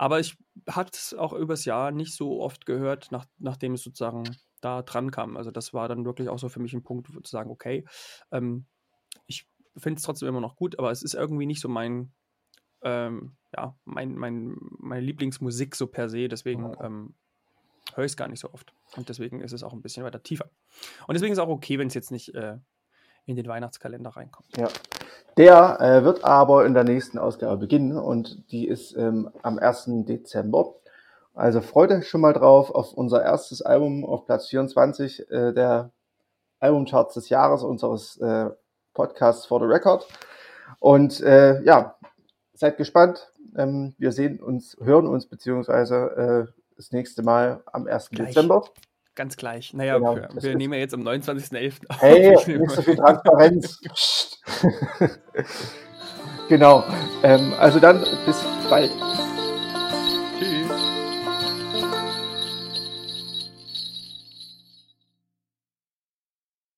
Aber 0.00 0.18
ich 0.18 0.38
hatte 0.66 0.92
es 0.94 1.12
auch 1.12 1.34
übers 1.34 1.66
Jahr 1.66 1.90
nicht 1.90 2.14
so 2.14 2.40
oft 2.40 2.64
gehört, 2.64 3.12
nach, 3.12 3.26
nachdem 3.36 3.74
es 3.74 3.82
sozusagen 3.82 4.24
da 4.62 4.80
dran 4.80 5.10
kam. 5.10 5.36
Also 5.36 5.50
das 5.50 5.74
war 5.74 5.88
dann 5.88 6.06
wirklich 6.06 6.30
auch 6.30 6.38
so 6.38 6.48
für 6.48 6.58
mich 6.58 6.72
ein 6.72 6.82
Punkt, 6.82 7.08
zu 7.08 7.30
sagen, 7.30 7.50
okay, 7.50 7.84
ähm, 8.32 8.64
ich 9.26 9.46
finde 9.76 9.98
es 9.98 10.02
trotzdem 10.02 10.30
immer 10.30 10.40
noch 10.40 10.56
gut, 10.56 10.78
aber 10.78 10.90
es 10.90 11.02
ist 11.02 11.12
irgendwie 11.12 11.44
nicht 11.44 11.60
so 11.60 11.68
mein, 11.68 12.14
ähm, 12.80 13.36
ja, 13.54 13.78
mein, 13.84 14.14
mein, 14.14 14.56
meine 14.78 15.04
Lieblingsmusik 15.04 15.76
so 15.76 15.86
per 15.86 16.08
se, 16.08 16.28
deswegen 16.28 16.74
ähm, 16.80 17.14
höre 17.94 18.06
ich 18.06 18.12
es 18.12 18.16
gar 18.16 18.28
nicht 18.28 18.40
so 18.40 18.50
oft. 18.54 18.72
Und 18.96 19.10
deswegen 19.10 19.42
ist 19.42 19.52
es 19.52 19.62
auch 19.62 19.74
ein 19.74 19.82
bisschen 19.82 20.04
weiter 20.04 20.22
tiefer. 20.22 20.50
Und 21.08 21.12
deswegen 21.12 21.32
ist 21.32 21.38
es 21.38 21.44
auch 21.44 21.50
okay, 21.50 21.78
wenn 21.78 21.88
es 21.88 21.94
jetzt 21.94 22.10
nicht 22.10 22.34
äh, 22.34 22.56
in 23.30 23.36
den 23.36 23.48
Weihnachtskalender 23.48 24.10
reinkommt. 24.10 24.48
Ja. 24.56 24.68
Der 25.36 25.80
äh, 25.80 26.04
wird 26.04 26.24
aber 26.24 26.66
in 26.66 26.74
der 26.74 26.84
nächsten 26.84 27.18
Ausgabe 27.18 27.56
beginnen 27.56 27.96
und 27.96 28.50
die 28.50 28.66
ist 28.66 28.96
ähm, 28.96 29.30
am 29.42 29.58
1. 29.58 29.84
Dezember. 30.04 30.74
Also 31.34 31.60
freut 31.60 31.90
euch 31.92 32.08
schon 32.08 32.20
mal 32.20 32.32
drauf 32.32 32.70
auf 32.70 32.92
unser 32.92 33.22
erstes 33.22 33.62
Album 33.62 34.04
auf 34.04 34.26
Platz 34.26 34.48
24 34.48 35.30
äh, 35.30 35.52
der 35.52 35.92
Albumcharts 36.58 37.14
des 37.14 37.28
Jahres 37.28 37.62
unseres 37.62 38.18
äh, 38.18 38.50
Podcasts 38.92 39.46
for 39.46 39.60
the 39.60 39.66
Record. 39.66 40.06
Und 40.80 41.20
äh, 41.20 41.62
ja, 41.62 41.96
seid 42.52 42.76
gespannt. 42.76 43.32
Ähm, 43.56 43.94
wir 43.98 44.12
sehen 44.12 44.40
uns, 44.40 44.76
hören 44.80 45.06
uns 45.06 45.26
beziehungsweise 45.26 46.48
äh, 46.50 46.52
das 46.76 46.92
nächste 46.92 47.22
Mal 47.22 47.62
am 47.66 47.86
1. 47.86 48.10
Gleich. 48.10 48.28
Dezember. 48.28 48.64
Ganz 49.14 49.36
gleich. 49.36 49.74
Naja, 49.74 49.98
genau, 49.98 50.16
wir, 50.16 50.28
wir 50.34 50.56
nehmen 50.56 50.74
ja 50.74 50.80
jetzt 50.80 50.94
am 50.94 51.02
29.11. 51.02 51.80
Hey, 51.98 52.30
nicht 52.58 52.70
so 52.70 52.82
viel 52.82 52.96
Transparenz. 52.96 53.80
genau. 56.48 56.84
Ähm, 57.22 57.52
also 57.58 57.80
dann 57.80 58.04
bis 58.24 58.44
bald. 58.68 58.90